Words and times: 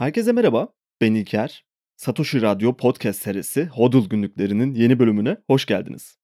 Herkese 0.00 0.32
merhaba, 0.32 0.68
ben 1.00 1.14
İlker. 1.14 1.64
Satoshi 1.96 2.42
Radyo 2.42 2.76
Podcast 2.76 3.22
serisi 3.22 3.66
Hodl 3.66 4.08
Günlüklerinin 4.08 4.74
yeni 4.74 4.98
bölümüne 4.98 5.36
hoş 5.46 5.66
geldiniz. 5.66 6.18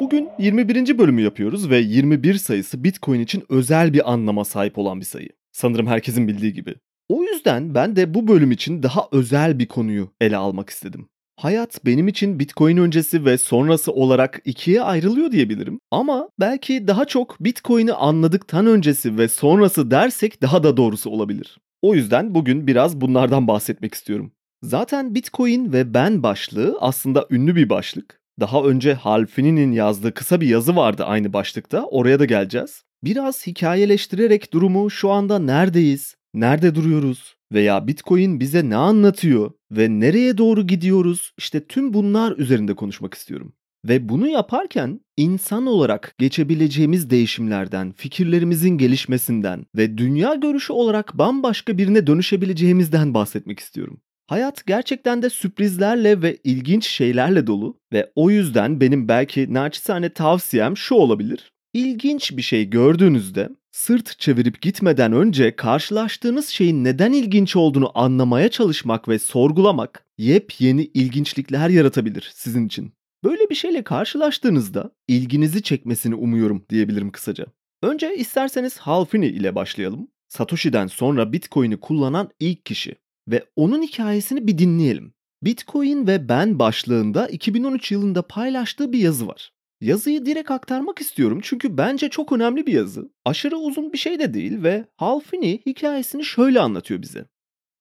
Bugün 0.00 0.28
21. 0.38 0.98
bölümü 0.98 1.22
yapıyoruz 1.22 1.70
ve 1.70 1.78
21 1.78 2.34
sayısı 2.34 2.84
Bitcoin 2.84 3.20
için 3.20 3.44
özel 3.48 3.92
bir 3.92 4.12
anlama 4.12 4.44
sahip 4.44 4.78
olan 4.78 5.00
bir 5.00 5.06
sayı. 5.06 5.28
Sanırım 5.52 5.86
herkesin 5.86 6.28
bildiği 6.28 6.52
gibi. 6.52 6.74
O 7.08 7.22
yüzden 7.22 7.74
ben 7.74 7.96
de 7.96 8.14
bu 8.14 8.28
bölüm 8.28 8.50
için 8.50 8.82
daha 8.82 9.08
özel 9.12 9.58
bir 9.58 9.68
konuyu 9.68 10.12
ele 10.20 10.36
almak 10.36 10.70
istedim. 10.70 11.08
Hayat 11.40 11.86
benim 11.86 12.08
için 12.08 12.38
Bitcoin 12.38 12.76
öncesi 12.76 13.24
ve 13.24 13.38
sonrası 13.38 13.92
olarak 13.92 14.40
ikiye 14.44 14.82
ayrılıyor 14.82 15.32
diyebilirim. 15.32 15.80
Ama 15.90 16.28
belki 16.40 16.88
daha 16.88 17.04
çok 17.04 17.36
Bitcoin'i 17.40 17.92
anladıktan 17.92 18.66
öncesi 18.66 19.18
ve 19.18 19.28
sonrası 19.28 19.90
dersek 19.90 20.42
daha 20.42 20.62
da 20.62 20.76
doğrusu 20.76 21.10
olabilir. 21.10 21.58
O 21.82 21.94
yüzden 21.94 22.34
bugün 22.34 22.66
biraz 22.66 23.00
bunlardan 23.00 23.48
bahsetmek 23.48 23.94
istiyorum. 23.94 24.32
Zaten 24.62 25.14
Bitcoin 25.14 25.72
ve 25.72 25.94
ben 25.94 26.22
başlığı 26.22 26.78
aslında 26.80 27.26
ünlü 27.30 27.56
bir 27.56 27.70
başlık. 27.70 28.20
Daha 28.40 28.62
önce 28.62 28.94
Hal 28.94 29.26
Finney'nin 29.26 29.72
yazdığı 29.72 30.14
kısa 30.14 30.40
bir 30.40 30.48
yazı 30.48 30.76
vardı 30.76 31.04
aynı 31.04 31.32
başlıkta. 31.32 31.84
Oraya 31.84 32.18
da 32.18 32.24
geleceğiz. 32.24 32.82
Biraz 33.04 33.46
hikayeleştirerek 33.46 34.52
durumu 34.52 34.90
şu 34.90 35.10
anda 35.10 35.38
neredeyiz, 35.38 36.14
nerede 36.34 36.74
duruyoruz 36.74 37.39
veya 37.52 37.86
Bitcoin 37.86 38.40
bize 38.40 38.68
ne 38.68 38.76
anlatıyor 38.76 39.50
ve 39.70 39.88
nereye 39.88 40.38
doğru 40.38 40.66
gidiyoruz? 40.66 41.32
İşte 41.38 41.66
tüm 41.66 41.94
bunlar 41.94 42.36
üzerinde 42.36 42.74
konuşmak 42.74 43.14
istiyorum. 43.14 43.52
Ve 43.88 44.08
bunu 44.08 44.28
yaparken 44.28 45.00
insan 45.16 45.66
olarak 45.66 46.14
geçebileceğimiz 46.18 47.10
değişimlerden, 47.10 47.92
fikirlerimizin 47.92 48.78
gelişmesinden 48.78 49.66
ve 49.76 49.98
dünya 49.98 50.34
görüşü 50.34 50.72
olarak 50.72 51.18
bambaşka 51.18 51.78
birine 51.78 52.06
dönüşebileceğimizden 52.06 53.14
bahsetmek 53.14 53.60
istiyorum. 53.60 54.00
Hayat 54.26 54.66
gerçekten 54.66 55.22
de 55.22 55.30
sürprizlerle 55.30 56.22
ve 56.22 56.36
ilginç 56.44 56.86
şeylerle 56.86 57.46
dolu 57.46 57.80
ve 57.92 58.12
o 58.14 58.30
yüzden 58.30 58.80
benim 58.80 59.08
belki 59.08 59.54
naçizane 59.54 60.12
tavsiyem 60.12 60.76
şu 60.76 60.94
olabilir. 60.94 61.52
İlginç 61.74 62.36
bir 62.36 62.42
şey 62.42 62.70
gördüğünüzde 62.70 63.48
sırt 63.72 64.18
çevirip 64.18 64.62
gitmeden 64.62 65.12
önce 65.12 65.56
karşılaştığınız 65.56 66.48
şeyin 66.48 66.84
neden 66.84 67.12
ilginç 67.12 67.56
olduğunu 67.56 67.98
anlamaya 67.98 68.48
çalışmak 68.48 69.08
ve 69.08 69.18
sorgulamak 69.18 70.06
yepyeni 70.18 70.84
ilginçlikler 70.84 71.68
yaratabilir 71.68 72.30
sizin 72.34 72.66
için. 72.66 72.92
Böyle 73.24 73.50
bir 73.50 73.54
şeyle 73.54 73.84
karşılaştığınızda 73.84 74.90
ilginizi 75.08 75.62
çekmesini 75.62 76.14
umuyorum 76.14 76.64
diyebilirim 76.70 77.12
kısaca. 77.12 77.46
Önce 77.82 78.16
isterseniz 78.16 78.78
Hal 78.78 79.04
Finney 79.04 79.30
ile 79.30 79.54
başlayalım. 79.54 80.08
Satoshi'den 80.28 80.86
sonra 80.86 81.32
Bitcoin'i 81.32 81.76
kullanan 81.76 82.30
ilk 82.40 82.66
kişi 82.66 82.94
ve 83.28 83.44
onun 83.56 83.82
hikayesini 83.82 84.46
bir 84.46 84.58
dinleyelim. 84.58 85.14
Bitcoin 85.42 86.06
ve 86.06 86.28
ben 86.28 86.58
başlığında 86.58 87.28
2013 87.28 87.92
yılında 87.92 88.22
paylaştığı 88.22 88.92
bir 88.92 88.98
yazı 88.98 89.26
var. 89.26 89.52
Yazıyı 89.80 90.26
direkt 90.26 90.50
aktarmak 90.50 91.00
istiyorum 91.00 91.40
çünkü 91.42 91.76
bence 91.78 92.08
çok 92.08 92.32
önemli 92.32 92.66
bir 92.66 92.72
yazı. 92.72 93.10
Aşırı 93.24 93.56
uzun 93.56 93.92
bir 93.92 93.98
şey 93.98 94.18
de 94.18 94.34
değil 94.34 94.62
ve 94.62 94.84
Hal 94.96 95.20
Finney 95.20 95.62
hikayesini 95.66 96.24
şöyle 96.24 96.60
anlatıyor 96.60 97.02
bize. 97.02 97.26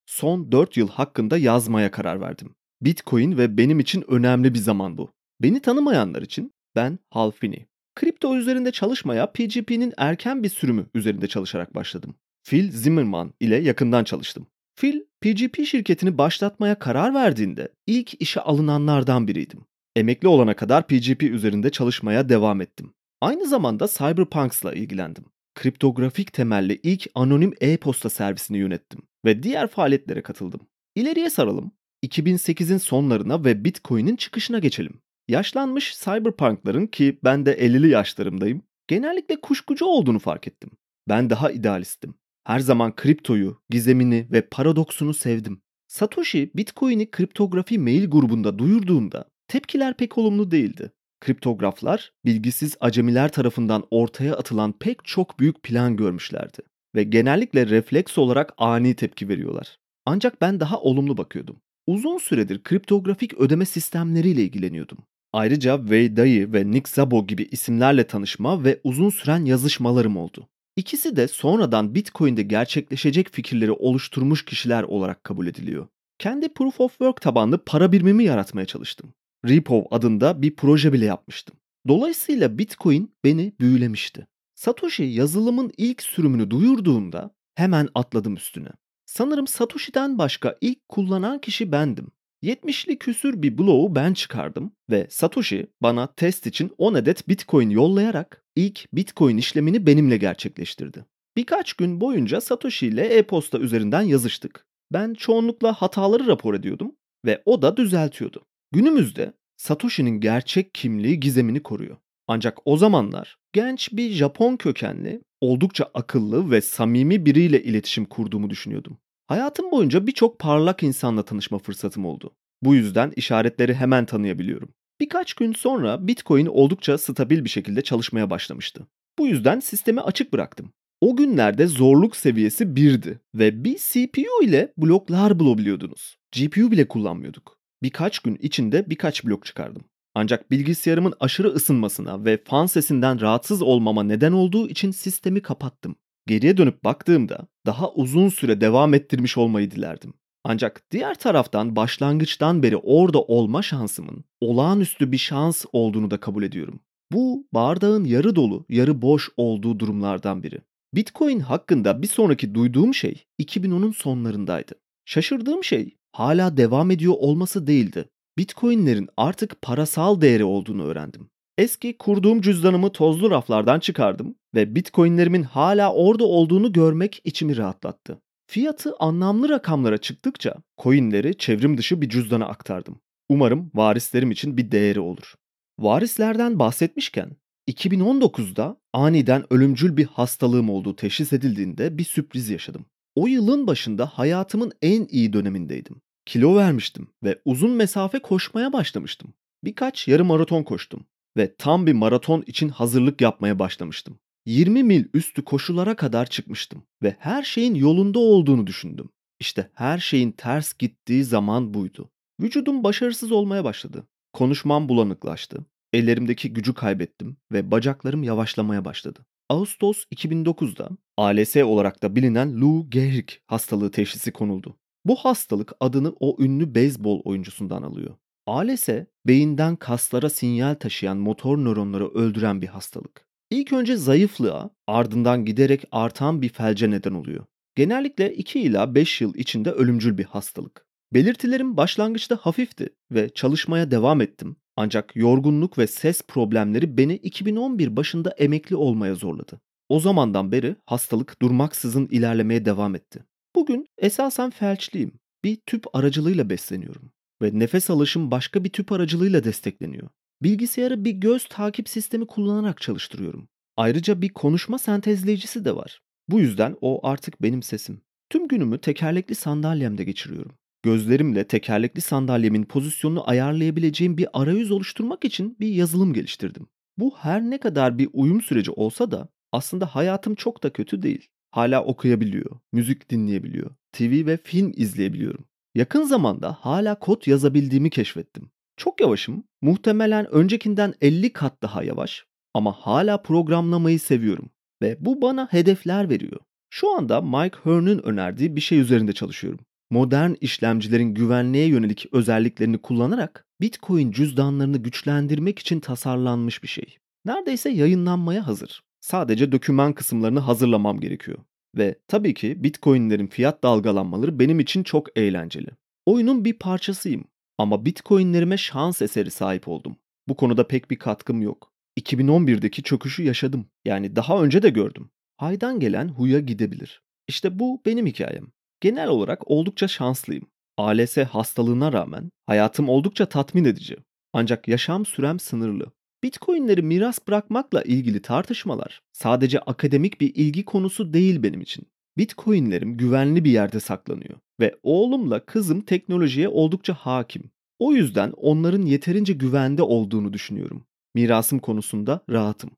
Son 0.05 0.51
4 0.51 0.77
yıl 0.77 0.87
hakkında 0.89 1.37
yazmaya 1.37 1.91
karar 1.91 2.21
verdim. 2.21 2.55
Bitcoin 2.81 3.37
ve 3.37 3.57
benim 3.57 3.79
için 3.79 4.05
önemli 4.07 4.53
bir 4.53 4.59
zaman 4.59 4.97
bu. 4.97 5.11
Beni 5.41 5.59
tanımayanlar 5.59 6.21
için 6.21 6.51
ben 6.75 6.99
Hal 7.09 7.31
Finney. 7.31 7.65
Kripto 7.95 8.37
üzerinde 8.37 8.71
çalışmaya 8.71 9.31
PGP'nin 9.31 9.93
erken 9.97 10.43
bir 10.43 10.49
sürümü 10.49 10.85
üzerinde 10.93 11.27
çalışarak 11.27 11.75
başladım. 11.75 12.15
Phil 12.43 12.71
Zimmerman 12.71 13.33
ile 13.39 13.55
yakından 13.55 14.03
çalıştım. 14.03 14.47
Phil, 14.75 15.01
PGP 15.21 15.65
şirketini 15.65 16.17
başlatmaya 16.17 16.79
karar 16.79 17.13
verdiğinde 17.13 17.73
ilk 17.87 18.21
işe 18.21 18.41
alınanlardan 18.41 19.27
biriydim. 19.27 19.65
Emekli 19.99 20.27
olana 20.27 20.55
kadar 20.55 20.87
PGP 20.87 21.23
üzerinde 21.23 21.69
çalışmaya 21.69 22.29
devam 22.29 22.61
ettim. 22.61 22.93
Aynı 23.21 23.47
zamanda 23.47 23.87
Cyberpunks'la 23.87 24.73
ilgilendim. 24.73 25.25
Kriptografik 25.55 26.33
temelli 26.33 26.79
ilk 26.83 27.07
anonim 27.15 27.53
e-posta 27.61 28.09
servisini 28.09 28.57
yönettim 28.57 29.01
ve 29.25 29.43
diğer 29.43 29.67
faaliyetlere 29.67 30.21
katıldım. 30.21 30.59
İleriye 30.95 31.29
saralım. 31.29 31.71
2008'in 32.05 32.77
sonlarına 32.77 33.45
ve 33.45 33.63
Bitcoin'in 33.63 34.15
çıkışına 34.15 34.59
geçelim. 34.59 35.01
Yaşlanmış 35.27 35.97
cyberpunkların 36.03 36.87
ki 36.87 37.19
ben 37.23 37.45
de 37.45 37.59
50'li 37.59 37.89
yaşlarımdayım, 37.89 38.61
genellikle 38.87 39.41
kuşkucu 39.41 39.85
olduğunu 39.85 40.19
fark 40.19 40.47
ettim. 40.47 40.69
Ben 41.09 41.29
daha 41.29 41.51
idealistim. 41.51 42.13
Her 42.43 42.59
zaman 42.59 42.95
kriptoyu, 42.95 43.61
gizemini 43.69 44.27
ve 44.31 44.41
paradoksunu 44.41 45.13
sevdim. 45.13 45.61
Satoshi 45.87 46.51
Bitcoin'i 46.55 47.11
kriptografi 47.11 47.79
mail 47.79 48.09
grubunda 48.09 48.59
duyurduğunda 48.59 49.25
tepkiler 49.49 49.93
pek 49.93 50.17
olumlu 50.17 50.51
değildi. 50.51 50.91
Kriptograflar 51.21 52.11
bilgisiz 52.25 52.77
acemiler 52.79 53.31
tarafından 53.31 53.83
ortaya 53.91 54.35
atılan 54.35 54.71
pek 54.71 55.05
çok 55.05 55.39
büyük 55.39 55.63
plan 55.63 55.95
görmüşlerdi 55.95 56.57
ve 56.95 57.03
genellikle 57.03 57.67
refleks 57.67 58.17
olarak 58.17 58.53
ani 58.57 58.93
tepki 58.95 59.29
veriyorlar. 59.29 59.77
Ancak 60.05 60.41
ben 60.41 60.59
daha 60.59 60.79
olumlu 60.79 61.17
bakıyordum. 61.17 61.57
Uzun 61.87 62.17
süredir 62.17 62.63
kriptografik 62.63 63.33
ödeme 63.33 63.65
sistemleriyle 63.65 64.43
ilgileniyordum. 64.43 64.97
Ayrıca 65.33 65.77
Wei 65.77 66.17
Dai 66.17 66.53
ve 66.53 66.71
Nick 66.71 66.89
Szabo 66.89 67.27
gibi 67.27 67.43
isimlerle 67.43 68.07
tanışma 68.07 68.63
ve 68.63 68.79
uzun 68.83 69.09
süren 69.09 69.45
yazışmalarım 69.45 70.17
oldu. 70.17 70.47
İkisi 70.75 71.15
de 71.15 71.27
sonradan 71.27 71.95
Bitcoin'de 71.95 72.43
gerçekleşecek 72.43 73.29
fikirleri 73.31 73.71
oluşturmuş 73.71 74.45
kişiler 74.45 74.83
olarak 74.83 75.23
kabul 75.23 75.47
ediliyor. 75.47 75.87
Kendi 76.19 76.53
Proof 76.53 76.81
of 76.81 76.91
Work 76.91 77.21
tabanlı 77.21 77.65
para 77.65 77.91
birimimi 77.91 78.23
yaratmaya 78.23 78.65
çalıştım. 78.65 79.13
Repo 79.47 79.87
adında 79.91 80.41
bir 80.41 80.55
proje 80.55 80.93
bile 80.93 81.05
yapmıştım. 81.05 81.55
Dolayısıyla 81.87 82.57
Bitcoin 82.57 83.15
beni 83.23 83.53
büyülemişti. 83.59 84.27
Satoshi 84.55 85.03
yazılımın 85.03 85.71
ilk 85.77 86.01
sürümünü 86.03 86.51
duyurduğunda 86.51 87.35
hemen 87.55 87.89
atladım 87.95 88.35
üstüne. 88.35 88.69
Sanırım 89.05 89.47
Satoshi'den 89.47 90.17
başka 90.17 90.57
ilk 90.61 90.89
kullanan 90.89 91.41
kişi 91.41 91.71
bendim. 91.71 92.11
70'li 92.43 92.99
küsür 92.99 93.41
bir 93.41 93.57
bloğu 93.57 93.95
ben 93.95 94.13
çıkardım 94.13 94.71
ve 94.89 95.07
Satoshi 95.09 95.67
bana 95.81 96.13
test 96.13 96.47
için 96.47 96.71
10 96.77 96.93
adet 96.93 97.27
Bitcoin 97.27 97.69
yollayarak 97.69 98.43
ilk 98.55 98.93
Bitcoin 98.93 99.37
işlemini 99.37 99.85
benimle 99.85 100.17
gerçekleştirdi. 100.17 101.05
Birkaç 101.37 101.73
gün 101.73 102.01
boyunca 102.01 102.41
Satoshi 102.41 102.87
ile 102.87 103.05
e-posta 103.05 103.59
üzerinden 103.59 104.01
yazıştık. 104.01 104.65
Ben 104.93 105.13
çoğunlukla 105.13 105.73
hataları 105.73 106.27
rapor 106.27 106.53
ediyordum 106.53 106.95
ve 107.25 107.41
o 107.45 107.61
da 107.61 107.77
düzeltiyordu. 107.77 108.45
Günümüzde 108.71 109.33
Satoshi'nin 109.57 110.19
gerçek 110.19 110.73
kimliği 110.73 111.19
gizemini 111.19 111.63
koruyor. 111.63 111.97
Ancak 112.27 112.57
o 112.65 112.77
zamanlar 112.77 113.37
genç 113.53 113.89
bir 113.93 114.11
Japon 114.11 114.57
kökenli, 114.57 115.21
oldukça 115.41 115.89
akıllı 115.93 116.51
ve 116.51 116.61
samimi 116.61 117.25
biriyle 117.25 117.63
iletişim 117.63 118.05
kurduğumu 118.05 118.49
düşünüyordum. 118.49 118.97
Hayatım 119.27 119.71
boyunca 119.71 120.07
birçok 120.07 120.39
parlak 120.39 120.83
insanla 120.83 121.25
tanışma 121.25 121.57
fırsatım 121.59 122.05
oldu. 122.05 122.35
Bu 122.61 122.75
yüzden 122.75 123.13
işaretleri 123.15 123.73
hemen 123.73 124.05
tanıyabiliyorum. 124.05 124.69
Birkaç 124.99 125.33
gün 125.33 125.53
sonra 125.53 126.07
Bitcoin 126.07 126.45
oldukça 126.45 126.97
stabil 126.97 127.43
bir 127.43 127.49
şekilde 127.49 127.81
çalışmaya 127.81 128.29
başlamıştı. 128.29 128.87
Bu 129.19 129.27
yüzden 129.27 129.59
sistemi 129.59 130.01
açık 130.01 130.33
bıraktım. 130.33 130.73
O 131.01 131.15
günlerde 131.15 131.67
zorluk 131.67 132.15
seviyesi 132.15 132.63
1'di 132.63 133.19
ve 133.35 133.63
bir 133.63 133.77
CPU 133.77 134.43
ile 134.43 134.73
bloklar 134.77 135.39
bulabiliyordunuz. 135.39 136.17
GPU 136.31 136.71
bile 136.71 136.87
kullanmıyorduk. 136.87 137.58
Birkaç 137.83 138.19
gün 138.19 138.35
içinde 138.35 138.89
birkaç 138.89 139.25
blok 139.25 139.45
çıkardım. 139.45 139.83
Ancak 140.15 140.51
bilgisayarımın 140.51 141.13
aşırı 141.19 141.47
ısınmasına 141.47 142.25
ve 142.25 142.43
fan 142.45 142.65
sesinden 142.65 143.21
rahatsız 143.21 143.61
olmama 143.61 144.03
neden 144.03 144.31
olduğu 144.31 144.69
için 144.69 144.91
sistemi 144.91 145.41
kapattım. 145.41 145.95
Geriye 146.27 146.57
dönüp 146.57 146.83
baktığımda 146.83 147.47
daha 147.65 147.91
uzun 147.91 148.29
süre 148.29 148.61
devam 148.61 148.93
ettirmiş 148.93 149.37
olmayı 149.37 149.71
dilerdim. 149.71 150.13
Ancak 150.43 150.91
diğer 150.91 151.15
taraftan 151.15 151.75
başlangıçtan 151.75 152.63
beri 152.63 152.77
orada 152.77 153.21
olma 153.21 153.61
şansımın 153.61 154.23
olağanüstü 154.41 155.11
bir 155.11 155.17
şans 155.17 155.65
olduğunu 155.73 156.11
da 156.11 156.19
kabul 156.19 156.43
ediyorum. 156.43 156.79
Bu 157.11 157.47
bardağın 157.53 158.03
yarı 158.03 158.35
dolu, 158.35 158.65
yarı 158.69 159.01
boş 159.01 159.29
olduğu 159.37 159.79
durumlardan 159.79 160.43
biri. 160.43 160.61
Bitcoin 160.95 161.39
hakkında 161.39 162.01
bir 162.01 162.07
sonraki 162.07 162.55
duyduğum 162.55 162.93
şey 162.93 163.25
2010'un 163.41 163.91
sonlarındaydı. 163.91 164.73
Şaşırdığım 165.05 165.63
şey 165.63 165.97
hala 166.11 166.57
devam 166.57 166.91
ediyor 166.91 167.13
olması 167.17 167.67
değildi. 167.67 168.05
Bitcoin'lerin 168.37 169.09
artık 169.17 169.61
parasal 169.61 170.21
değeri 170.21 170.43
olduğunu 170.43 170.83
öğrendim. 170.83 171.29
Eski 171.57 171.97
kurduğum 171.97 172.41
cüzdanımı 172.41 172.91
tozlu 172.91 173.31
raflardan 173.31 173.79
çıkardım 173.79 174.35
ve 174.55 174.75
Bitcoin'lerimin 174.75 175.43
hala 175.43 175.93
orada 175.93 176.23
olduğunu 176.23 176.71
görmek 176.71 177.21
içimi 177.23 177.57
rahatlattı. 177.57 178.21
Fiyatı 178.47 178.95
anlamlı 178.99 179.49
rakamlara 179.49 179.97
çıktıkça 179.97 180.55
coinleri 180.77 181.37
çevrim 181.37 181.77
dışı 181.77 182.01
bir 182.01 182.09
cüzdana 182.09 182.45
aktardım. 182.45 182.99
Umarım 183.29 183.71
varislerim 183.75 184.31
için 184.31 184.57
bir 184.57 184.71
değeri 184.71 184.99
olur. 184.99 185.33
Varislerden 185.79 186.59
bahsetmişken 186.59 187.31
2019'da 187.69 188.77
aniden 188.93 189.53
ölümcül 189.53 189.97
bir 189.97 190.05
hastalığım 190.05 190.69
olduğu 190.69 190.95
teşhis 190.95 191.33
edildiğinde 191.33 191.97
bir 191.97 192.03
sürpriz 192.03 192.49
yaşadım. 192.49 192.85
O 193.15 193.27
yılın 193.27 193.67
başında 193.67 194.05
hayatımın 194.05 194.71
en 194.81 195.07
iyi 195.09 195.33
dönemindeydim. 195.33 196.01
Kilo 196.25 196.55
vermiştim 196.55 197.07
ve 197.23 197.41
uzun 197.45 197.71
mesafe 197.71 198.19
koşmaya 198.19 198.73
başlamıştım. 198.73 199.33
Birkaç 199.63 200.07
yarım 200.07 200.27
maraton 200.27 200.63
koştum 200.63 201.05
ve 201.37 201.55
tam 201.55 201.87
bir 201.87 201.93
maraton 201.93 202.43
için 202.47 202.69
hazırlık 202.69 203.21
yapmaya 203.21 203.59
başlamıştım. 203.59 204.19
20 204.45 204.83
mil 204.83 205.05
üstü 205.13 205.43
koşulara 205.43 205.95
kadar 205.95 206.25
çıkmıştım 206.25 206.83
ve 207.03 207.15
her 207.19 207.43
şeyin 207.43 207.75
yolunda 207.75 208.19
olduğunu 208.19 208.67
düşündüm. 208.67 209.09
İşte 209.39 209.69
her 209.73 209.97
şeyin 209.97 210.31
ters 210.31 210.73
gittiği 210.73 211.23
zaman 211.23 211.73
buydu. 211.73 212.09
Vücudum 212.41 212.83
başarısız 212.83 213.31
olmaya 213.31 213.63
başladı. 213.63 214.07
Konuşmam 214.33 214.89
bulanıklaştı. 214.89 215.65
Ellerimdeki 215.93 216.53
gücü 216.53 216.73
kaybettim 216.73 217.37
ve 217.51 217.71
bacaklarım 217.71 218.23
yavaşlamaya 218.23 218.85
başladı. 218.85 219.25
Ağustos 219.49 220.03
2009'da 220.15 220.89
ALS 221.17 221.55
olarak 221.55 222.03
da 222.03 222.15
bilinen 222.15 222.61
Lou 222.61 222.89
Gehrig 222.89 223.29
hastalığı 223.47 223.91
teşhisi 223.91 224.31
konuldu. 224.31 224.77
Bu 225.05 225.15
hastalık 225.15 225.71
adını 225.79 226.13
o 226.19 226.37
ünlü 226.39 226.75
beyzbol 226.75 227.21
oyuncusundan 227.23 227.81
alıyor. 227.81 228.15
ALS, 228.47 228.89
beyinden 229.27 229.75
kaslara 229.75 230.29
sinyal 230.29 230.75
taşıyan 230.75 231.17
motor 231.17 231.57
nöronları 231.57 232.07
öldüren 232.07 232.61
bir 232.61 232.67
hastalık. 232.67 233.27
İlk 233.49 233.73
önce 233.73 233.97
zayıflığa, 233.97 234.69
ardından 234.87 235.45
giderek 235.45 235.83
artan 235.91 236.41
bir 236.41 236.49
felce 236.49 236.91
neden 236.91 237.13
oluyor. 237.13 237.45
Genellikle 237.75 238.33
2 238.33 238.59
ila 238.59 238.95
5 238.95 239.21
yıl 239.21 239.35
içinde 239.35 239.71
ölümcül 239.71 240.17
bir 240.17 240.25
hastalık. 240.25 240.85
Belirtilerim 241.13 241.77
başlangıçta 241.77 242.35
hafifti 242.35 242.89
ve 243.11 243.29
çalışmaya 243.29 243.91
devam 243.91 244.21
ettim. 244.21 244.55
Ancak 244.81 245.15
yorgunluk 245.15 245.77
ve 245.77 245.87
ses 245.87 246.21
problemleri 246.21 246.97
beni 246.97 247.15
2011 247.15 247.95
başında 247.95 248.31
emekli 248.31 248.75
olmaya 248.75 249.15
zorladı. 249.15 249.61
O 249.89 249.99
zamandan 249.99 250.51
beri 250.51 250.75
hastalık 250.85 251.41
durmaksızın 251.41 252.07
ilerlemeye 252.11 252.65
devam 252.65 252.95
etti. 252.95 253.23
Bugün 253.55 253.85
esasen 253.97 254.49
felçliyim. 254.49 255.11
Bir 255.43 255.55
tüp 255.65 255.95
aracılığıyla 255.95 256.49
besleniyorum 256.49 257.11
ve 257.41 257.59
nefes 257.59 257.89
alışım 257.89 258.31
başka 258.31 258.63
bir 258.63 258.69
tüp 258.69 258.91
aracılığıyla 258.91 259.43
destekleniyor. 259.43 260.09
Bilgisayarı 260.43 261.05
bir 261.05 261.11
göz 261.11 261.45
takip 261.45 261.89
sistemi 261.89 262.27
kullanarak 262.27 262.81
çalıştırıyorum. 262.81 263.47
Ayrıca 263.77 264.21
bir 264.21 264.29
konuşma 264.29 264.77
sentezleyicisi 264.77 265.65
de 265.65 265.75
var. 265.75 266.01
Bu 266.29 266.39
yüzden 266.39 266.75
o 266.81 267.07
artık 267.07 267.41
benim 267.41 267.63
sesim. 267.63 268.01
Tüm 268.29 268.47
günümü 268.47 268.81
tekerlekli 268.81 269.35
sandalyemde 269.35 270.03
geçiriyorum. 270.03 270.58
Gözlerimle 270.83 271.47
tekerlekli 271.47 272.01
sandalyemin 272.01 272.63
pozisyonunu 272.63 273.29
ayarlayabileceğim 273.29 274.17
bir 274.17 274.27
arayüz 274.33 274.71
oluşturmak 274.71 275.25
için 275.25 275.57
bir 275.59 275.67
yazılım 275.67 276.13
geliştirdim. 276.13 276.67
Bu 276.97 277.17
her 277.17 277.41
ne 277.41 277.57
kadar 277.57 277.97
bir 277.97 278.09
uyum 278.13 278.41
süreci 278.41 278.71
olsa 278.71 279.11
da 279.11 279.29
aslında 279.51 279.85
hayatım 279.85 280.35
çok 280.35 280.63
da 280.63 280.73
kötü 280.73 281.01
değil. 281.01 281.27
Hala 281.51 281.83
okuyabiliyor, 281.83 282.59
müzik 282.71 283.09
dinleyebiliyor, 283.09 283.71
TV 283.91 284.25
ve 284.25 284.37
film 284.37 284.71
izleyebiliyorum. 284.75 285.45
Yakın 285.75 286.03
zamanda 286.03 286.57
hala 286.61 286.99
kod 286.99 287.27
yazabildiğimi 287.27 287.89
keşfettim. 287.89 288.51
Çok 288.77 289.01
yavaşım, 289.01 289.43
muhtemelen 289.61 290.31
öncekinden 290.31 290.93
50 291.01 291.33
kat 291.33 291.61
daha 291.61 291.83
yavaş 291.83 292.25
ama 292.53 292.71
hala 292.71 293.21
programlamayı 293.21 293.99
seviyorum 293.99 294.49
ve 294.81 294.97
bu 294.99 295.21
bana 295.21 295.47
hedefler 295.51 296.09
veriyor. 296.09 296.39
Şu 296.69 296.97
anda 296.97 297.21
Mike 297.21 297.57
Hearn'ün 297.63 298.05
önerdiği 298.05 298.55
bir 298.55 298.61
şey 298.61 298.79
üzerinde 298.79 299.13
çalışıyorum. 299.13 299.59
Modern 299.91 300.31
işlemcilerin 300.41 301.13
güvenliğe 301.13 301.67
yönelik 301.67 302.05
özelliklerini 302.11 302.77
kullanarak 302.77 303.45
Bitcoin 303.61 304.11
cüzdanlarını 304.11 304.77
güçlendirmek 304.77 305.59
için 305.59 305.79
tasarlanmış 305.79 306.63
bir 306.63 306.67
şey. 306.67 306.97
Neredeyse 307.25 307.69
yayınlanmaya 307.69 308.47
hazır. 308.47 308.83
Sadece 309.01 309.51
doküman 309.51 309.93
kısımlarını 309.93 310.39
hazırlamam 310.39 310.99
gerekiyor. 310.99 311.37
Ve 311.77 311.99
tabii 312.07 312.33
ki 312.33 312.63
Bitcoin'lerin 312.63 313.27
fiyat 313.27 313.63
dalgalanmaları 313.63 314.39
benim 314.39 314.59
için 314.59 314.83
çok 314.83 315.17
eğlenceli. 315.17 315.69
Oyunun 316.05 316.45
bir 316.45 316.53
parçasıyım 316.53 317.23
ama 317.57 317.85
Bitcoin'lerime 317.85 318.57
şans 318.57 319.01
eseri 319.01 319.31
sahip 319.31 319.67
oldum. 319.67 319.97
Bu 320.27 320.35
konuda 320.35 320.67
pek 320.67 320.91
bir 320.91 320.99
katkım 320.99 321.41
yok. 321.41 321.71
2011'deki 321.99 322.83
çöküşü 322.83 323.23
yaşadım. 323.23 323.65
Yani 323.85 324.15
daha 324.15 324.43
önce 324.43 324.61
de 324.61 324.69
gördüm. 324.69 325.09
Haydan 325.37 325.79
gelen 325.79 326.07
huya 326.07 326.39
gidebilir. 326.39 327.01
İşte 327.27 327.59
bu 327.59 327.81
benim 327.85 328.05
hikayem. 328.05 328.47
Genel 328.81 329.07
olarak 329.07 329.51
oldukça 329.51 329.87
şanslıyım. 329.87 330.47
ALS 330.77 331.17
hastalığına 331.17 331.93
rağmen 331.93 332.31
hayatım 332.45 332.89
oldukça 332.89 333.25
tatmin 333.25 333.65
edici. 333.65 333.97
Ancak 334.33 334.67
yaşam 334.67 335.05
sürem 335.05 335.39
sınırlı. 335.39 335.91
Bitcoin'leri 336.23 336.81
miras 336.81 337.19
bırakmakla 337.27 337.81
ilgili 337.81 338.21
tartışmalar 338.21 339.01
sadece 339.11 339.59
akademik 339.59 340.21
bir 340.21 340.35
ilgi 340.35 340.65
konusu 340.65 341.13
değil 341.13 341.43
benim 341.43 341.61
için. 341.61 341.87
Bitcoin'lerim 342.17 342.97
güvenli 342.97 343.43
bir 343.43 343.51
yerde 343.51 343.79
saklanıyor 343.79 344.39
ve 344.59 344.75
oğlumla 344.83 345.45
kızım 345.45 345.81
teknolojiye 345.81 346.49
oldukça 346.49 346.93
hakim. 346.93 347.51
O 347.79 347.93
yüzden 347.93 348.31
onların 348.31 348.81
yeterince 348.81 349.33
güvende 349.33 349.83
olduğunu 349.83 350.33
düşünüyorum. 350.33 350.85
Mirasım 351.15 351.59
konusunda 351.59 352.23
rahatım. 352.29 352.71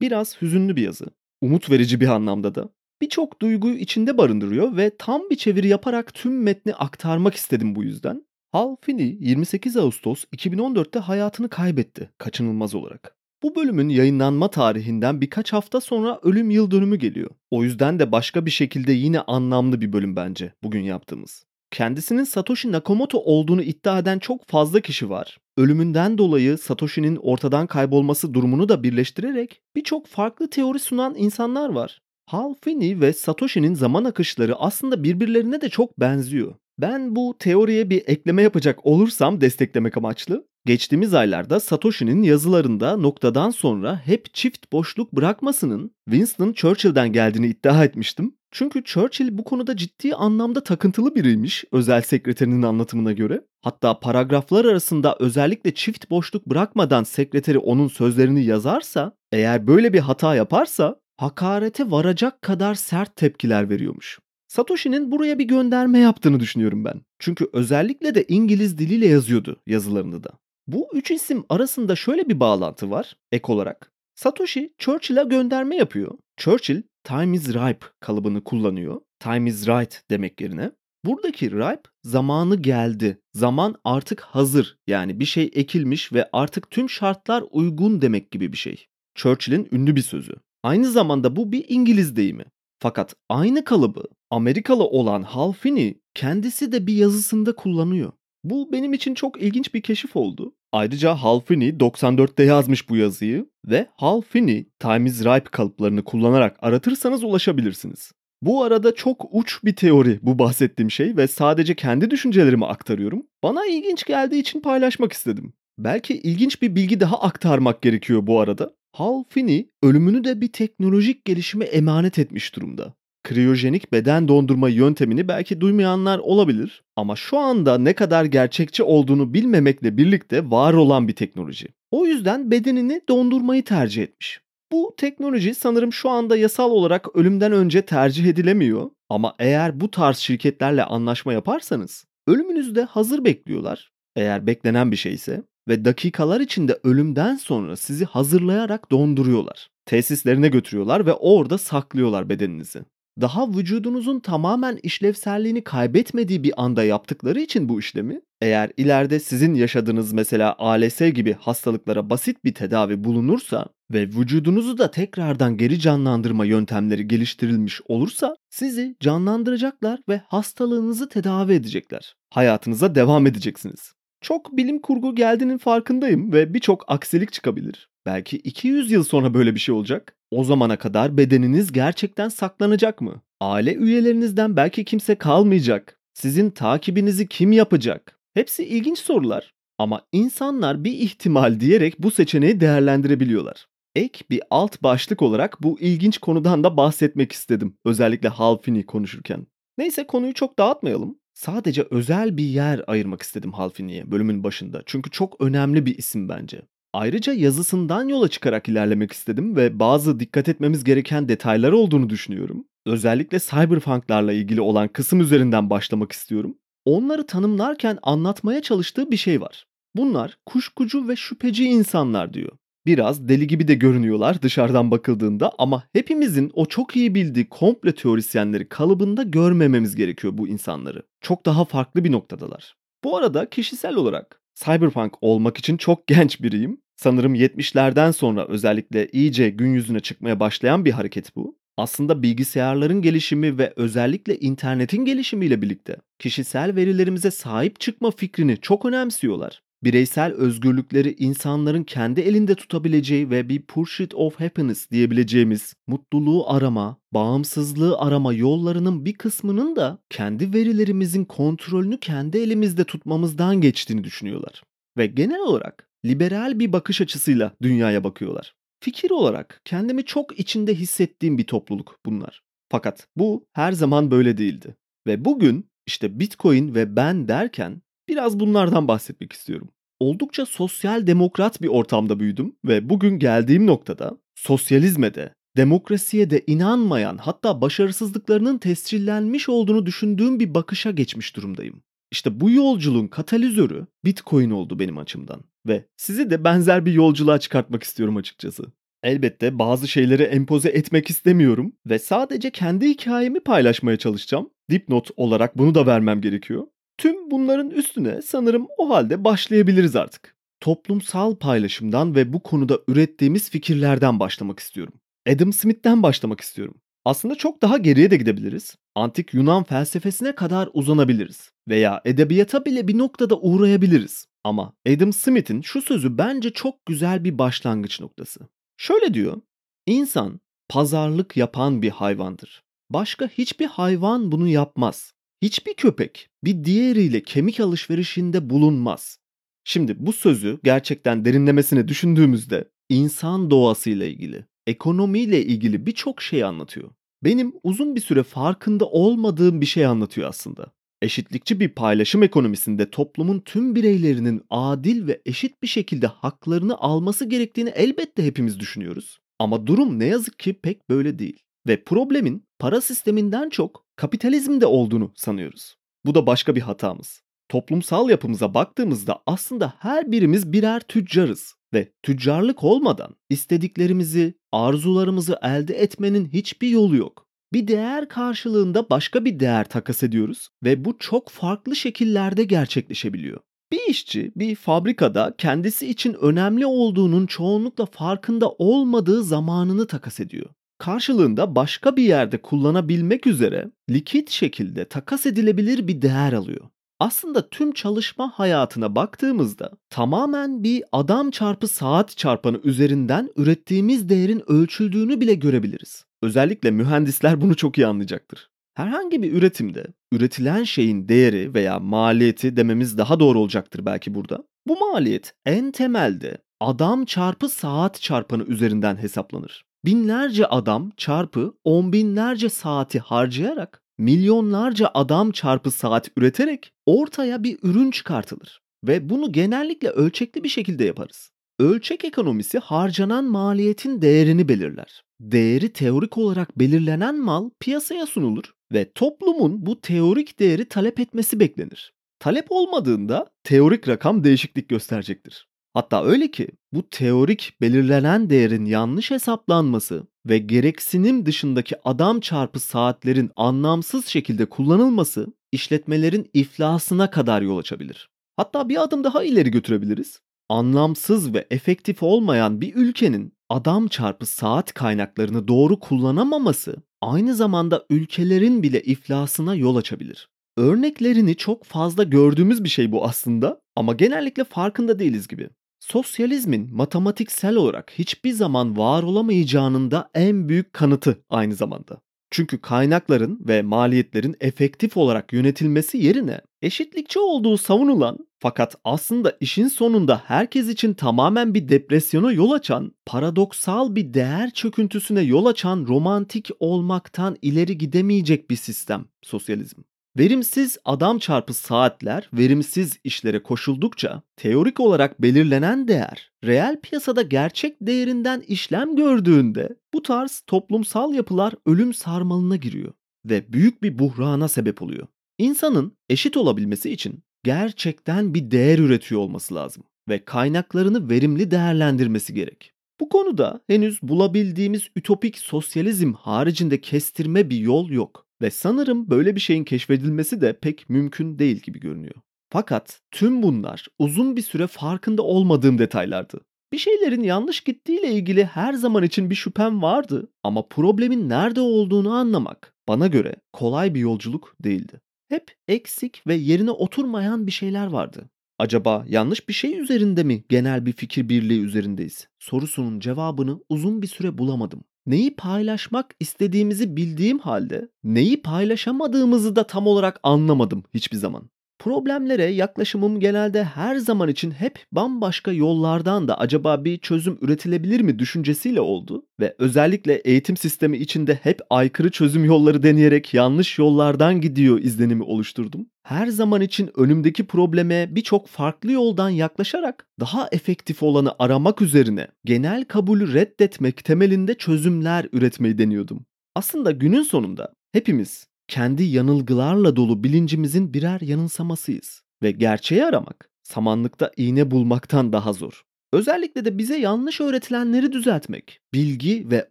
Biraz 0.00 0.42
hüzünlü 0.42 0.76
bir 0.76 0.82
yazı. 0.82 1.06
Umut 1.40 1.70
verici 1.70 2.00
bir 2.00 2.08
anlamda 2.08 2.54
da. 2.54 2.68
Birçok 3.02 3.42
duyguyu 3.42 3.74
içinde 3.74 4.18
barındırıyor 4.18 4.76
ve 4.76 4.96
tam 4.98 5.22
bir 5.30 5.36
çeviri 5.36 5.68
yaparak 5.68 6.14
tüm 6.14 6.42
metni 6.42 6.74
aktarmak 6.74 7.34
istedim 7.34 7.74
bu 7.74 7.84
yüzden. 7.84 8.26
Hal 8.52 8.76
Finney 8.80 9.16
28 9.20 9.76
Ağustos 9.76 10.24
2014'te 10.24 10.98
hayatını 10.98 11.48
kaybetti 11.48 12.10
kaçınılmaz 12.18 12.74
olarak. 12.74 13.16
Bu 13.42 13.54
bölümün 13.56 13.88
yayınlanma 13.88 14.48
tarihinden 14.48 15.20
birkaç 15.20 15.52
hafta 15.52 15.80
sonra 15.80 16.20
ölüm 16.22 16.50
yıl 16.50 16.70
dönümü 16.70 16.96
geliyor. 16.96 17.30
O 17.50 17.64
yüzden 17.64 17.98
de 17.98 18.12
başka 18.12 18.46
bir 18.46 18.50
şekilde 18.50 18.92
yine 18.92 19.20
anlamlı 19.20 19.80
bir 19.80 19.92
bölüm 19.92 20.16
bence 20.16 20.52
bugün 20.62 20.82
yaptığımız. 20.82 21.44
Kendisinin 21.70 22.24
Satoshi 22.24 22.72
Nakamoto 22.72 23.18
olduğunu 23.18 23.62
iddia 23.62 23.98
eden 23.98 24.18
çok 24.18 24.48
fazla 24.48 24.80
kişi 24.80 25.10
var. 25.10 25.38
Ölümünden 25.56 26.18
dolayı 26.18 26.58
Satoshi'nin 26.58 27.16
ortadan 27.16 27.66
kaybolması 27.66 28.34
durumunu 28.34 28.68
da 28.68 28.82
birleştirerek 28.82 29.60
birçok 29.76 30.06
farklı 30.06 30.50
teori 30.50 30.78
sunan 30.78 31.14
insanlar 31.14 31.68
var. 31.68 32.02
Hal 32.32 32.54
Finney 32.64 33.00
ve 33.00 33.12
Satoshi'nin 33.12 33.74
zaman 33.74 34.04
akışları 34.04 34.56
aslında 34.56 35.02
birbirlerine 35.02 35.60
de 35.60 35.68
çok 35.68 36.00
benziyor. 36.00 36.54
Ben 36.78 37.16
bu 37.16 37.36
teoriye 37.38 37.90
bir 37.90 38.02
ekleme 38.06 38.42
yapacak 38.42 38.86
olursam 38.86 39.40
desteklemek 39.40 39.96
amaçlı, 39.96 40.46
geçtiğimiz 40.66 41.14
aylarda 41.14 41.60
Satoshi'nin 41.60 42.22
yazılarında 42.22 42.96
noktadan 42.96 43.50
sonra 43.50 44.00
hep 44.04 44.34
çift 44.34 44.72
boşluk 44.72 45.12
bırakmasının 45.12 45.90
Winston 46.10 46.52
Churchill'den 46.52 47.12
geldiğini 47.12 47.46
iddia 47.46 47.84
etmiştim. 47.84 48.34
Çünkü 48.50 48.84
Churchill 48.84 49.38
bu 49.38 49.44
konuda 49.44 49.76
ciddi 49.76 50.14
anlamda 50.14 50.62
takıntılı 50.62 51.14
biriymiş 51.14 51.64
özel 51.72 52.02
sekreterinin 52.02 52.62
anlatımına 52.62 53.12
göre. 53.12 53.44
Hatta 53.62 54.00
paragraflar 54.00 54.64
arasında 54.64 55.16
özellikle 55.20 55.74
çift 55.74 56.10
boşluk 56.10 56.46
bırakmadan 56.46 57.04
sekreteri 57.04 57.58
onun 57.58 57.88
sözlerini 57.88 58.44
yazarsa, 58.44 59.12
eğer 59.32 59.66
böyle 59.66 59.92
bir 59.92 60.00
hata 60.00 60.34
yaparsa 60.34 61.01
hakarete 61.22 61.90
varacak 61.90 62.42
kadar 62.42 62.74
sert 62.74 63.16
tepkiler 63.16 63.70
veriyormuş. 63.70 64.18
Satoshi'nin 64.48 65.10
buraya 65.12 65.38
bir 65.38 65.44
gönderme 65.44 65.98
yaptığını 65.98 66.40
düşünüyorum 66.40 66.84
ben. 66.84 67.00
Çünkü 67.18 67.50
özellikle 67.52 68.14
de 68.14 68.24
İngiliz 68.28 68.78
diliyle 68.78 69.06
yazıyordu 69.06 69.56
yazılarını 69.66 70.24
da. 70.24 70.30
Bu 70.66 70.88
üç 70.92 71.10
isim 71.10 71.44
arasında 71.48 71.96
şöyle 71.96 72.28
bir 72.28 72.40
bağlantı 72.40 72.90
var 72.90 73.16
ek 73.32 73.52
olarak. 73.52 73.92
Satoshi 74.14 74.74
Churchill'a 74.78 75.22
gönderme 75.22 75.76
yapıyor. 75.76 76.18
Churchill 76.36 76.82
time 77.04 77.36
is 77.36 77.48
ripe 77.48 77.86
kalıbını 78.00 78.44
kullanıyor. 78.44 79.00
Time 79.20 79.50
is 79.50 79.68
right 79.68 80.02
demek 80.10 80.40
yerine. 80.40 80.70
Buradaki 81.04 81.50
ripe 81.50 81.90
zamanı 82.04 82.56
geldi. 82.56 83.20
Zaman 83.34 83.74
artık 83.84 84.20
hazır. 84.20 84.76
Yani 84.86 85.20
bir 85.20 85.24
şey 85.24 85.50
ekilmiş 85.54 86.12
ve 86.12 86.28
artık 86.32 86.70
tüm 86.70 86.90
şartlar 86.90 87.44
uygun 87.50 88.02
demek 88.02 88.30
gibi 88.30 88.52
bir 88.52 88.58
şey. 88.58 88.86
Churchill'in 89.14 89.68
ünlü 89.72 89.96
bir 89.96 90.02
sözü. 90.02 90.32
Aynı 90.62 90.90
zamanda 90.90 91.36
bu 91.36 91.52
bir 91.52 91.64
İngiliz 91.68 92.16
deyimi. 92.16 92.44
Fakat 92.78 93.14
aynı 93.28 93.64
kalıbı 93.64 94.04
Amerikalı 94.30 94.84
olan 94.84 95.22
Hal 95.22 95.52
Finney 95.52 96.00
kendisi 96.14 96.72
de 96.72 96.86
bir 96.86 96.94
yazısında 96.94 97.54
kullanıyor. 97.56 98.12
Bu 98.44 98.72
benim 98.72 98.92
için 98.92 99.14
çok 99.14 99.42
ilginç 99.42 99.74
bir 99.74 99.80
keşif 99.80 100.16
oldu. 100.16 100.54
Ayrıca 100.72 101.14
Hal 101.14 101.40
Finney 101.40 101.68
94'te 101.68 102.42
yazmış 102.42 102.88
bu 102.88 102.96
yazıyı 102.96 103.46
ve 103.66 103.86
Hal 103.96 104.20
Finney 104.20 104.68
Time 104.78 105.08
is 105.08 105.20
Ripe 105.20 105.50
kalıplarını 105.50 106.04
kullanarak 106.04 106.56
aratırsanız 106.60 107.24
ulaşabilirsiniz. 107.24 108.12
Bu 108.42 108.64
arada 108.64 108.94
çok 108.94 109.26
uç 109.30 109.64
bir 109.64 109.76
teori 109.76 110.18
bu 110.22 110.38
bahsettiğim 110.38 110.90
şey 110.90 111.16
ve 111.16 111.28
sadece 111.28 111.74
kendi 111.74 112.10
düşüncelerimi 112.10 112.66
aktarıyorum. 112.66 113.26
Bana 113.42 113.66
ilginç 113.66 114.04
geldiği 114.04 114.40
için 114.40 114.60
paylaşmak 114.60 115.12
istedim. 115.12 115.52
Belki 115.78 116.14
ilginç 116.14 116.62
bir 116.62 116.74
bilgi 116.74 117.00
daha 117.00 117.20
aktarmak 117.20 117.82
gerekiyor 117.82 118.26
bu 118.26 118.40
arada. 118.40 118.74
Hal 118.92 119.24
Finney 119.28 119.70
ölümünü 119.82 120.24
de 120.24 120.40
bir 120.40 120.52
teknolojik 120.52 121.24
gelişime 121.24 121.64
emanet 121.64 122.18
etmiş 122.18 122.56
durumda. 122.56 122.94
Kriyojenik 123.24 123.92
beden 123.92 124.28
dondurma 124.28 124.68
yöntemini 124.68 125.28
belki 125.28 125.60
duymayanlar 125.60 126.18
olabilir 126.18 126.82
ama 126.96 127.16
şu 127.16 127.38
anda 127.38 127.78
ne 127.78 127.92
kadar 127.92 128.24
gerçekçi 128.24 128.82
olduğunu 128.82 129.34
bilmemekle 129.34 129.96
birlikte 129.96 130.50
var 130.50 130.74
olan 130.74 131.08
bir 131.08 131.12
teknoloji. 131.12 131.68
O 131.90 132.06
yüzden 132.06 132.50
bedenini 132.50 133.00
dondurmayı 133.08 133.64
tercih 133.64 134.02
etmiş. 134.02 134.40
Bu 134.72 134.94
teknoloji 134.96 135.54
sanırım 135.54 135.92
şu 135.92 136.10
anda 136.10 136.36
yasal 136.36 136.70
olarak 136.70 137.16
ölümden 137.16 137.52
önce 137.52 137.82
tercih 137.82 138.26
edilemiyor 138.26 138.90
ama 139.08 139.34
eğer 139.38 139.80
bu 139.80 139.90
tarz 139.90 140.16
şirketlerle 140.16 140.84
anlaşma 140.84 141.32
yaparsanız 141.32 142.04
ölümünüzde 142.26 142.82
hazır 142.82 143.24
bekliyorlar. 143.24 143.92
Eğer 144.16 144.46
beklenen 144.46 144.90
bir 144.90 144.96
şeyse 144.96 145.42
ve 145.68 145.84
dakikalar 145.84 146.40
içinde 146.40 146.78
ölümden 146.84 147.36
sonra 147.36 147.76
sizi 147.76 148.04
hazırlayarak 148.04 148.90
donduruyorlar. 148.90 149.68
Tesislerine 149.86 150.48
götürüyorlar 150.48 151.06
ve 151.06 151.12
orada 151.12 151.58
saklıyorlar 151.58 152.28
bedeninizi. 152.28 152.82
Daha 153.20 153.48
vücudunuzun 153.48 154.20
tamamen 154.20 154.78
işlevselliğini 154.82 155.64
kaybetmediği 155.64 156.42
bir 156.42 156.52
anda 156.56 156.84
yaptıkları 156.84 157.40
için 157.40 157.68
bu 157.68 157.80
işlemi, 157.80 158.20
eğer 158.40 158.70
ileride 158.76 159.20
sizin 159.20 159.54
yaşadığınız 159.54 160.12
mesela 160.12 160.54
ALS 160.58 161.00
gibi 161.00 161.32
hastalıklara 161.32 162.10
basit 162.10 162.44
bir 162.44 162.54
tedavi 162.54 163.04
bulunursa 163.04 163.66
ve 163.90 164.02
vücudunuzu 164.02 164.78
da 164.78 164.90
tekrardan 164.90 165.56
geri 165.56 165.80
canlandırma 165.80 166.44
yöntemleri 166.44 167.08
geliştirilmiş 167.08 167.80
olursa 167.88 168.36
sizi 168.50 168.96
canlandıracaklar 169.00 170.00
ve 170.08 170.22
hastalığınızı 170.26 171.08
tedavi 171.08 171.52
edecekler. 171.52 172.14
Hayatınıza 172.30 172.94
devam 172.94 173.26
edeceksiniz. 173.26 173.92
Çok 174.22 174.56
bilim 174.56 174.78
kurgu 174.78 175.14
geldiğinin 175.14 175.58
farkındayım 175.58 176.32
ve 176.32 176.54
birçok 176.54 176.84
aksilik 176.88 177.32
çıkabilir. 177.32 177.88
Belki 178.06 178.36
200 178.36 178.90
yıl 178.90 179.04
sonra 179.04 179.34
böyle 179.34 179.54
bir 179.54 179.60
şey 179.60 179.74
olacak. 179.74 180.16
O 180.30 180.44
zamana 180.44 180.76
kadar 180.76 181.16
bedeniniz 181.16 181.72
gerçekten 181.72 182.28
saklanacak 182.28 183.00
mı? 183.00 183.22
Aile 183.40 183.74
üyelerinizden 183.74 184.56
belki 184.56 184.84
kimse 184.84 185.14
kalmayacak. 185.14 185.98
Sizin 186.14 186.50
takibinizi 186.50 187.28
kim 187.28 187.52
yapacak? 187.52 188.18
Hepsi 188.34 188.64
ilginç 188.64 188.98
sorular. 188.98 189.54
Ama 189.78 190.02
insanlar 190.12 190.84
bir 190.84 190.92
ihtimal 190.92 191.60
diyerek 191.60 191.98
bu 191.98 192.10
seçeneği 192.10 192.60
değerlendirebiliyorlar. 192.60 193.66
Ek 193.94 194.24
bir 194.30 194.42
alt 194.50 194.82
başlık 194.82 195.22
olarak 195.22 195.62
bu 195.62 195.80
ilginç 195.80 196.18
konudan 196.18 196.64
da 196.64 196.76
bahsetmek 196.76 197.32
istedim. 197.32 197.76
Özellikle 197.84 198.28
Halfini 198.28 198.86
konuşurken. 198.86 199.46
Neyse 199.78 200.06
konuyu 200.06 200.34
çok 200.34 200.58
dağıtmayalım. 200.58 201.18
Sadece 201.34 201.86
özel 201.90 202.36
bir 202.36 202.44
yer 202.44 202.84
ayırmak 202.86 203.22
istedim 203.22 203.52
Halfini'ye 203.52 204.10
bölümün 204.10 204.44
başında. 204.44 204.82
Çünkü 204.86 205.10
çok 205.10 205.40
önemli 205.40 205.86
bir 205.86 205.98
isim 205.98 206.28
bence. 206.28 206.62
Ayrıca 206.92 207.32
yazısından 207.32 208.08
yola 208.08 208.28
çıkarak 208.28 208.68
ilerlemek 208.68 209.12
istedim 209.12 209.56
ve 209.56 209.78
bazı 209.78 210.20
dikkat 210.20 210.48
etmemiz 210.48 210.84
gereken 210.84 211.28
detaylar 211.28 211.72
olduğunu 211.72 212.10
düşünüyorum. 212.10 212.64
Özellikle 212.86 213.38
cyberpunklarla 213.38 214.32
ilgili 214.32 214.60
olan 214.60 214.88
kısım 214.88 215.20
üzerinden 215.20 215.70
başlamak 215.70 216.12
istiyorum. 216.12 216.58
Onları 216.84 217.26
tanımlarken 217.26 217.98
anlatmaya 218.02 218.62
çalıştığı 218.62 219.10
bir 219.10 219.16
şey 219.16 219.40
var. 219.40 219.66
Bunlar 219.96 220.38
kuşkucu 220.46 221.08
ve 221.08 221.16
şüpheci 221.16 221.64
insanlar 221.64 222.34
diyor. 222.34 222.52
Biraz 222.86 223.28
deli 223.28 223.46
gibi 223.46 223.68
de 223.68 223.74
görünüyorlar 223.74 224.42
dışarıdan 224.42 224.90
bakıldığında 224.90 225.52
ama 225.58 225.84
hepimizin 225.92 226.50
o 226.54 226.66
çok 226.66 226.96
iyi 226.96 227.14
bildiği 227.14 227.48
komple 227.48 227.94
teorisyenleri 227.94 228.68
kalıbında 228.68 229.22
görmememiz 229.22 229.94
gerekiyor 229.96 230.38
bu 230.38 230.48
insanları. 230.48 231.02
Çok 231.20 231.46
daha 231.46 231.64
farklı 231.64 232.04
bir 232.04 232.12
noktadalar. 232.12 232.76
Bu 233.04 233.16
arada 233.16 233.50
kişisel 233.50 233.94
olarak 233.94 234.40
cyberpunk 234.54 235.14
olmak 235.20 235.58
için 235.58 235.76
çok 235.76 236.06
genç 236.06 236.42
biriyim. 236.42 236.80
Sanırım 236.96 237.34
70'lerden 237.34 238.10
sonra 238.10 238.46
özellikle 238.46 239.08
iyice 239.08 239.50
gün 239.50 239.74
yüzüne 239.74 240.00
çıkmaya 240.00 240.40
başlayan 240.40 240.84
bir 240.84 240.92
hareket 240.92 241.36
bu. 241.36 241.58
Aslında 241.76 242.22
bilgisayarların 242.22 243.02
gelişimi 243.02 243.58
ve 243.58 243.72
özellikle 243.76 244.38
internetin 244.38 245.04
gelişimiyle 245.04 245.62
birlikte 245.62 245.96
kişisel 246.18 246.76
verilerimize 246.76 247.30
sahip 247.30 247.80
çıkma 247.80 248.10
fikrini 248.10 248.60
çok 248.60 248.84
önemsiyorlar 248.84 249.62
bireysel 249.84 250.32
özgürlükleri 250.32 251.14
insanların 251.18 251.84
kendi 251.84 252.20
elinde 252.20 252.54
tutabileceği 252.54 253.30
ve 253.30 253.48
bir 253.48 253.62
pursuit 253.62 254.14
of 254.14 254.40
happiness 254.40 254.90
diyebileceğimiz 254.90 255.74
mutluluğu 255.86 256.50
arama, 256.50 256.96
bağımsızlığı 257.12 257.98
arama 257.98 258.32
yollarının 258.32 259.04
bir 259.04 259.14
kısmının 259.14 259.76
da 259.76 259.98
kendi 260.10 260.54
verilerimizin 260.54 261.24
kontrolünü 261.24 262.00
kendi 262.00 262.38
elimizde 262.38 262.84
tutmamızdan 262.84 263.60
geçtiğini 263.60 264.04
düşünüyorlar. 264.04 264.62
Ve 264.96 265.06
genel 265.06 265.40
olarak 265.40 265.88
liberal 266.04 266.58
bir 266.58 266.72
bakış 266.72 267.00
açısıyla 267.00 267.52
dünyaya 267.62 268.04
bakıyorlar. 268.04 268.54
Fikir 268.80 269.10
olarak 269.10 269.60
kendimi 269.64 270.04
çok 270.04 270.38
içinde 270.38 270.74
hissettiğim 270.74 271.38
bir 271.38 271.46
topluluk 271.46 271.98
bunlar. 272.06 272.42
Fakat 272.68 273.08
bu 273.16 273.46
her 273.52 273.72
zaman 273.72 274.10
böyle 274.10 274.38
değildi. 274.38 274.76
Ve 275.06 275.24
bugün 275.24 275.70
işte 275.86 276.20
Bitcoin 276.20 276.74
ve 276.74 276.96
ben 276.96 277.28
derken 277.28 277.82
Biraz 278.12 278.40
bunlardan 278.40 278.88
bahsetmek 278.88 279.32
istiyorum. 279.32 279.68
Oldukça 280.00 280.46
sosyal 280.46 281.06
demokrat 281.06 281.62
bir 281.62 281.68
ortamda 281.68 282.20
büyüdüm 282.20 282.56
ve 282.64 282.88
bugün 282.88 283.18
geldiğim 283.18 283.66
noktada 283.66 284.18
sosyalizme 284.34 285.14
de, 285.14 285.34
demokrasiye 285.56 286.30
de 286.30 286.44
inanmayan 286.46 287.16
hatta 287.16 287.60
başarısızlıklarının 287.60 288.58
tescillenmiş 288.58 289.48
olduğunu 289.48 289.86
düşündüğüm 289.86 290.40
bir 290.40 290.54
bakışa 290.54 290.90
geçmiş 290.90 291.36
durumdayım. 291.36 291.82
İşte 292.10 292.40
bu 292.40 292.50
yolculuğun 292.50 293.06
katalizörü 293.06 293.86
Bitcoin 294.04 294.50
oldu 294.50 294.78
benim 294.78 294.98
açımdan 294.98 295.40
ve 295.66 295.84
sizi 295.96 296.30
de 296.30 296.44
benzer 296.44 296.86
bir 296.86 296.92
yolculuğa 296.92 297.38
çıkartmak 297.38 297.82
istiyorum 297.82 298.16
açıkçası. 298.16 298.64
Elbette 299.02 299.58
bazı 299.58 299.88
şeyleri 299.88 300.22
empoze 300.22 300.68
etmek 300.68 301.10
istemiyorum 301.10 301.72
ve 301.86 301.98
sadece 301.98 302.50
kendi 302.50 302.88
hikayemi 302.88 303.40
paylaşmaya 303.40 303.96
çalışacağım. 303.96 304.50
Dipnot 304.70 305.10
olarak 305.16 305.58
bunu 305.58 305.74
da 305.74 305.86
vermem 305.86 306.20
gerekiyor. 306.20 306.66
Tüm 307.02 307.30
bunların 307.30 307.70
üstüne 307.70 308.22
sanırım 308.22 308.66
o 308.78 308.90
halde 308.90 309.24
başlayabiliriz 309.24 309.96
artık. 309.96 310.36
Toplumsal 310.60 311.36
paylaşımdan 311.36 312.14
ve 312.14 312.32
bu 312.32 312.42
konuda 312.42 312.78
ürettiğimiz 312.88 313.50
fikirlerden 313.50 314.20
başlamak 314.20 314.58
istiyorum. 314.58 314.94
Adam 315.28 315.52
Smith'ten 315.52 316.02
başlamak 316.02 316.40
istiyorum. 316.40 316.74
Aslında 317.04 317.34
çok 317.34 317.62
daha 317.62 317.78
geriye 317.78 318.10
de 318.10 318.16
gidebiliriz. 318.16 318.76
Antik 318.94 319.34
Yunan 319.34 319.64
felsefesine 319.64 320.34
kadar 320.34 320.68
uzanabiliriz 320.72 321.50
veya 321.68 322.00
edebiyata 322.04 322.64
bile 322.64 322.88
bir 322.88 322.98
noktada 322.98 323.38
uğrayabiliriz. 323.40 324.26
Ama 324.44 324.72
Adam 324.88 325.12
Smith'in 325.12 325.62
şu 325.62 325.82
sözü 325.82 326.18
bence 326.18 326.50
çok 326.50 326.86
güzel 326.86 327.24
bir 327.24 327.38
başlangıç 327.38 328.00
noktası. 328.00 328.40
Şöyle 328.76 329.14
diyor: 329.14 329.40
İnsan 329.86 330.40
pazarlık 330.68 331.36
yapan 331.36 331.82
bir 331.82 331.90
hayvandır. 331.90 332.62
Başka 332.90 333.28
hiçbir 333.28 333.66
hayvan 333.66 334.32
bunu 334.32 334.48
yapmaz. 334.48 335.12
Hiçbir 335.42 335.74
köpek 335.74 336.28
bir 336.44 336.64
diğeriyle 336.64 337.22
kemik 337.22 337.60
alışverişinde 337.60 338.50
bulunmaz. 338.50 339.18
Şimdi 339.64 340.06
bu 340.06 340.12
sözü 340.12 340.58
gerçekten 340.64 341.24
derinlemesine 341.24 341.88
düşündüğümüzde 341.88 342.68
insan 342.88 343.50
doğasıyla 343.50 344.06
ilgili, 344.06 344.46
ekonomiyle 344.66 345.44
ilgili 345.44 345.86
birçok 345.86 346.22
şey 346.22 346.44
anlatıyor. 346.44 346.90
Benim 347.24 347.52
uzun 347.62 347.96
bir 347.96 348.00
süre 348.00 348.22
farkında 348.22 348.86
olmadığım 348.86 349.60
bir 349.60 349.66
şey 349.66 349.86
anlatıyor 349.86 350.28
aslında. 350.28 350.72
Eşitlikçi 351.02 351.60
bir 351.60 351.68
paylaşım 351.68 352.22
ekonomisinde 352.22 352.90
toplumun 352.90 353.40
tüm 353.40 353.74
bireylerinin 353.74 354.42
adil 354.50 355.06
ve 355.06 355.22
eşit 355.26 355.62
bir 355.62 355.68
şekilde 355.68 356.06
haklarını 356.06 356.78
alması 356.78 357.24
gerektiğini 357.24 357.68
elbette 357.68 358.26
hepimiz 358.26 358.60
düşünüyoruz. 358.60 359.18
Ama 359.38 359.66
durum 359.66 359.98
ne 359.98 360.06
yazık 360.06 360.38
ki 360.38 360.52
pek 360.52 360.90
böyle 360.90 361.18
değil. 361.18 361.42
Ve 361.66 361.84
problemin 361.84 362.44
para 362.58 362.80
sisteminden 362.80 363.50
çok 363.50 363.81
kapitalizmde 363.96 364.66
olduğunu 364.66 365.12
sanıyoruz. 365.16 365.76
Bu 366.06 366.14
da 366.14 366.26
başka 366.26 366.56
bir 366.56 366.60
hatamız. 366.60 367.22
Toplumsal 367.48 368.10
yapımıza 368.10 368.54
baktığımızda 368.54 369.22
aslında 369.26 369.74
her 369.78 370.12
birimiz 370.12 370.52
birer 370.52 370.80
tüccarız 370.80 371.54
ve 371.74 371.92
tüccarlık 372.02 372.64
olmadan 372.64 373.16
istediklerimizi, 373.30 374.34
arzularımızı 374.52 375.38
elde 375.42 375.74
etmenin 375.74 376.28
hiçbir 376.28 376.68
yolu 376.68 376.96
yok. 376.96 377.26
Bir 377.52 377.68
değer 377.68 378.08
karşılığında 378.08 378.90
başka 378.90 379.24
bir 379.24 379.40
değer 379.40 379.68
takas 379.68 380.02
ediyoruz 380.02 380.48
ve 380.64 380.84
bu 380.84 380.98
çok 380.98 381.28
farklı 381.28 381.76
şekillerde 381.76 382.44
gerçekleşebiliyor. 382.44 383.40
Bir 383.72 383.80
işçi 383.88 384.32
bir 384.36 384.54
fabrikada 384.54 385.34
kendisi 385.38 385.86
için 385.86 386.14
önemli 386.14 386.66
olduğunun 386.66 387.26
çoğunlukla 387.26 387.86
farkında 387.86 388.50
olmadığı 388.50 389.24
zamanını 389.24 389.86
takas 389.86 390.20
ediyor 390.20 390.50
karşılığında 390.82 391.54
başka 391.54 391.96
bir 391.96 392.02
yerde 392.02 392.42
kullanabilmek 392.42 393.26
üzere 393.26 393.70
likit 393.90 394.30
şekilde 394.30 394.84
takas 394.84 395.26
edilebilir 395.26 395.88
bir 395.88 396.02
değer 396.02 396.32
alıyor. 396.32 396.68
Aslında 397.00 397.48
tüm 397.48 397.72
çalışma 397.72 398.32
hayatına 398.34 398.96
baktığımızda 398.96 399.70
tamamen 399.90 400.62
bir 400.62 400.84
adam 400.92 401.30
çarpı 401.30 401.68
saat 401.68 402.16
çarpanı 402.16 402.60
üzerinden 402.64 403.30
ürettiğimiz 403.36 404.08
değerin 404.08 404.42
ölçüldüğünü 404.46 405.20
bile 405.20 405.34
görebiliriz. 405.34 406.04
Özellikle 406.22 406.70
mühendisler 406.70 407.40
bunu 407.40 407.56
çok 407.56 407.78
iyi 407.78 407.86
anlayacaktır. 407.86 408.50
Herhangi 408.74 409.22
bir 409.22 409.32
üretimde 409.32 409.86
üretilen 410.12 410.64
şeyin 410.64 411.08
değeri 411.08 411.54
veya 411.54 411.78
maliyeti 411.78 412.56
dememiz 412.56 412.98
daha 412.98 413.20
doğru 413.20 413.38
olacaktır 413.38 413.86
belki 413.86 414.14
burada. 414.14 414.44
Bu 414.68 414.76
maliyet 414.78 415.34
en 415.46 415.70
temelde 415.70 416.38
adam 416.60 417.04
çarpı 417.04 417.48
saat 417.48 418.00
çarpanı 418.00 418.44
üzerinden 418.44 418.96
hesaplanır. 418.96 419.71
Binlerce 419.84 420.46
adam 420.46 420.90
çarpı 420.96 421.54
on 421.64 421.92
binlerce 421.92 422.48
saati 422.48 422.98
harcayarak 422.98 423.82
milyonlarca 423.98 424.90
adam 424.94 425.30
çarpı 425.30 425.70
saat 425.70 426.10
üreterek 426.16 426.72
ortaya 426.86 427.42
bir 427.42 427.58
ürün 427.62 427.90
çıkartılır. 427.90 428.62
Ve 428.84 429.08
bunu 429.08 429.32
genellikle 429.32 429.88
ölçekli 429.88 430.44
bir 430.44 430.48
şekilde 430.48 430.84
yaparız. 430.84 431.30
Ölçek 431.58 432.04
ekonomisi 432.04 432.58
harcanan 432.58 433.24
maliyetin 433.24 434.02
değerini 434.02 434.48
belirler. 434.48 435.02
Değeri 435.20 435.72
teorik 435.72 436.18
olarak 436.18 436.58
belirlenen 436.58 437.18
mal 437.18 437.50
piyasaya 437.60 438.06
sunulur 438.06 438.52
ve 438.72 438.92
toplumun 438.92 439.66
bu 439.66 439.80
teorik 439.80 440.38
değeri 440.38 440.68
talep 440.68 441.00
etmesi 441.00 441.40
beklenir. 441.40 441.92
Talep 442.18 442.46
olmadığında 442.50 443.26
teorik 443.44 443.88
rakam 443.88 444.24
değişiklik 444.24 444.68
gösterecektir. 444.68 445.48
Hatta 445.74 446.04
öyle 446.04 446.30
ki 446.30 446.48
bu 446.72 446.88
teorik 446.90 447.52
belirlenen 447.60 448.30
değerin 448.30 448.64
yanlış 448.64 449.10
hesaplanması 449.10 450.06
ve 450.26 450.38
gereksinim 450.38 451.26
dışındaki 451.26 451.76
adam 451.84 452.20
çarpı 452.20 452.60
saatlerin 452.60 453.30
anlamsız 453.36 454.06
şekilde 454.06 454.46
kullanılması 454.46 455.26
işletmelerin 455.52 456.30
iflasına 456.34 457.10
kadar 457.10 457.42
yol 457.42 457.58
açabilir. 457.58 458.10
Hatta 458.36 458.68
bir 458.68 458.82
adım 458.82 459.04
daha 459.04 459.24
ileri 459.24 459.50
götürebiliriz. 459.50 460.20
Anlamsız 460.48 461.34
ve 461.34 461.46
efektif 461.50 462.02
olmayan 462.02 462.60
bir 462.60 462.74
ülkenin 462.74 463.32
adam 463.48 463.88
çarpı 463.88 464.26
saat 464.26 464.74
kaynaklarını 464.74 465.48
doğru 465.48 465.80
kullanamaması 465.80 466.76
aynı 467.00 467.34
zamanda 467.34 467.86
ülkelerin 467.90 468.62
bile 468.62 468.82
iflasına 468.82 469.54
yol 469.54 469.76
açabilir. 469.76 470.28
Örneklerini 470.56 471.36
çok 471.36 471.64
fazla 471.64 472.02
gördüğümüz 472.02 472.64
bir 472.64 472.68
şey 472.68 472.92
bu 472.92 473.04
aslında 473.04 473.60
ama 473.76 473.92
genellikle 473.92 474.44
farkında 474.44 474.98
değiliz 474.98 475.28
gibi. 475.28 475.50
Sosyalizmin 475.82 476.76
matematiksel 476.76 477.56
olarak 477.56 477.92
hiçbir 477.98 478.32
zaman 478.32 478.76
var 478.76 479.02
olamayacağının 479.02 479.90
da 479.90 480.10
en 480.14 480.48
büyük 480.48 480.72
kanıtı 480.72 481.24
aynı 481.30 481.54
zamanda. 481.54 482.00
Çünkü 482.30 482.60
kaynakların 482.60 483.40
ve 483.48 483.62
maliyetlerin 483.62 484.36
efektif 484.40 484.96
olarak 484.96 485.32
yönetilmesi 485.32 485.98
yerine 485.98 486.40
eşitlikçi 486.62 487.18
olduğu 487.18 487.58
savunulan 487.58 488.18
fakat 488.38 488.76
aslında 488.84 489.36
işin 489.40 489.68
sonunda 489.68 490.22
herkes 490.24 490.68
için 490.68 490.94
tamamen 490.94 491.54
bir 491.54 491.68
depresyona 491.68 492.32
yol 492.32 492.50
açan, 492.50 492.92
paradoksal 493.06 493.94
bir 493.94 494.14
değer 494.14 494.50
çöküntüsüne 494.50 495.20
yol 495.20 495.46
açan 495.46 495.86
romantik 495.88 496.50
olmaktan 496.60 497.36
ileri 497.42 497.78
gidemeyecek 497.78 498.50
bir 498.50 498.56
sistem 498.56 499.04
sosyalizm. 499.22 499.80
Verimsiz 500.18 500.78
adam 500.84 501.18
çarpı 501.18 501.54
saatler 501.54 502.30
verimsiz 502.32 502.98
işlere 503.04 503.42
koşuldukça 503.42 504.22
teorik 504.36 504.80
olarak 504.80 505.22
belirlenen 505.22 505.88
değer 505.88 506.30
reel 506.44 506.80
piyasada 506.80 507.22
gerçek 507.22 507.76
değerinden 507.80 508.40
işlem 508.40 508.96
gördüğünde 508.96 509.76
bu 509.94 510.02
tarz 510.02 510.42
toplumsal 510.46 511.14
yapılar 511.14 511.54
ölüm 511.66 511.94
sarmalına 511.94 512.56
giriyor 512.56 512.92
ve 513.24 513.52
büyük 513.52 513.82
bir 513.82 513.98
buhrana 513.98 514.48
sebep 514.48 514.82
oluyor. 514.82 515.06
İnsanın 515.38 515.96
eşit 516.08 516.36
olabilmesi 516.36 516.90
için 516.90 517.22
gerçekten 517.44 518.34
bir 518.34 518.50
değer 518.50 518.78
üretiyor 518.78 519.20
olması 519.20 519.54
lazım 519.54 519.82
ve 520.08 520.24
kaynaklarını 520.24 521.10
verimli 521.10 521.50
değerlendirmesi 521.50 522.34
gerek. 522.34 522.72
Bu 523.00 523.08
konuda 523.08 523.60
henüz 523.66 524.02
bulabildiğimiz 524.02 524.88
ütopik 524.96 525.38
sosyalizm 525.38 526.12
haricinde 526.12 526.80
kestirme 526.80 527.50
bir 527.50 527.56
yol 527.56 527.90
yok. 527.90 528.26
Ve 528.42 528.50
sanırım 528.50 529.10
böyle 529.10 529.34
bir 529.34 529.40
şeyin 529.40 529.64
keşfedilmesi 529.64 530.40
de 530.40 530.58
pek 530.58 530.90
mümkün 530.90 531.38
değil 531.38 531.56
gibi 531.56 531.80
görünüyor. 531.80 532.14
Fakat 532.50 533.00
tüm 533.10 533.42
bunlar 533.42 533.86
uzun 533.98 534.36
bir 534.36 534.42
süre 534.42 534.66
farkında 534.66 535.22
olmadığım 535.22 535.78
detaylardı. 535.78 536.40
Bir 536.72 536.78
şeylerin 536.78 537.22
yanlış 537.22 537.60
gittiğiyle 537.60 538.12
ilgili 538.12 538.44
her 538.44 538.72
zaman 538.72 539.02
için 539.02 539.30
bir 539.30 539.34
şüphem 539.34 539.82
vardı 539.82 540.32
ama 540.42 540.68
problemin 540.68 541.28
nerede 541.28 541.60
olduğunu 541.60 542.12
anlamak 542.12 542.74
bana 542.88 543.06
göre 543.06 543.36
kolay 543.52 543.94
bir 543.94 544.00
yolculuk 544.00 544.56
değildi. 544.60 545.00
Hep 545.28 545.54
eksik 545.68 546.26
ve 546.26 546.34
yerine 546.34 546.70
oturmayan 546.70 547.46
bir 547.46 547.52
şeyler 547.52 547.86
vardı. 547.86 548.30
Acaba 548.58 549.04
yanlış 549.08 549.48
bir 549.48 549.54
şey 549.54 549.80
üzerinde 549.80 550.24
mi 550.24 550.44
genel 550.48 550.86
bir 550.86 550.92
fikir 550.92 551.28
birliği 551.28 551.60
üzerindeyiz? 551.60 552.28
Sorusunun 552.38 553.00
cevabını 553.00 553.60
uzun 553.68 554.02
bir 554.02 554.06
süre 554.06 554.38
bulamadım 554.38 554.84
neyi 555.06 555.36
paylaşmak 555.36 556.14
istediğimizi 556.20 556.96
bildiğim 556.96 557.38
halde 557.38 557.88
neyi 558.04 558.42
paylaşamadığımızı 558.42 559.56
da 559.56 559.66
tam 559.66 559.86
olarak 559.86 560.20
anlamadım 560.22 560.84
hiçbir 560.94 561.16
zaman. 561.16 561.50
Problemlere 561.82 562.44
yaklaşımım 562.44 563.20
genelde 563.20 563.64
her 563.64 563.96
zaman 563.96 564.28
için 564.28 564.50
hep 564.50 564.78
bambaşka 564.92 565.52
yollardan 565.52 566.28
da 566.28 566.38
acaba 566.38 566.84
bir 566.84 566.98
çözüm 566.98 567.38
üretilebilir 567.40 568.00
mi 568.00 568.18
düşüncesiyle 568.18 568.80
oldu 568.80 569.26
ve 569.40 569.54
özellikle 569.58 570.14
eğitim 570.14 570.56
sistemi 570.56 570.96
içinde 570.96 571.34
hep 571.34 571.60
aykırı 571.70 572.10
çözüm 572.10 572.44
yolları 572.44 572.82
deneyerek 572.82 573.34
yanlış 573.34 573.78
yollardan 573.78 574.40
gidiyor 574.40 574.78
izlenimi 574.78 575.22
oluşturdum. 575.22 575.86
Her 576.02 576.26
zaman 576.26 576.60
için 576.60 576.90
önümdeki 576.96 577.46
probleme 577.46 578.08
birçok 578.10 578.48
farklı 578.48 578.92
yoldan 578.92 579.30
yaklaşarak 579.30 580.06
daha 580.20 580.48
efektif 580.52 581.02
olanı 581.02 581.34
aramak 581.38 581.82
üzerine 581.82 582.28
genel 582.44 582.84
kabulü 582.84 583.34
reddetmek 583.34 584.04
temelinde 584.04 584.54
çözümler 584.54 585.26
üretmeyi 585.32 585.78
deniyordum. 585.78 586.26
Aslında 586.54 586.90
günün 586.90 587.22
sonunda 587.22 587.72
hepimiz 587.92 588.51
kendi 588.68 589.02
yanılgılarla 589.02 589.96
dolu 589.96 590.24
bilincimizin 590.24 590.94
birer 590.94 591.20
yanılsamasıyız 591.20 592.22
ve 592.42 592.50
gerçeği 592.50 593.04
aramak 593.04 593.50
samanlıkta 593.62 594.30
iğne 594.36 594.70
bulmaktan 594.70 595.32
daha 595.32 595.52
zor. 595.52 595.82
Özellikle 596.12 596.64
de 596.64 596.78
bize 596.78 596.98
yanlış 596.98 597.40
öğretilenleri 597.40 598.12
düzeltmek, 598.12 598.80
bilgi 598.94 599.50
ve 599.50 599.68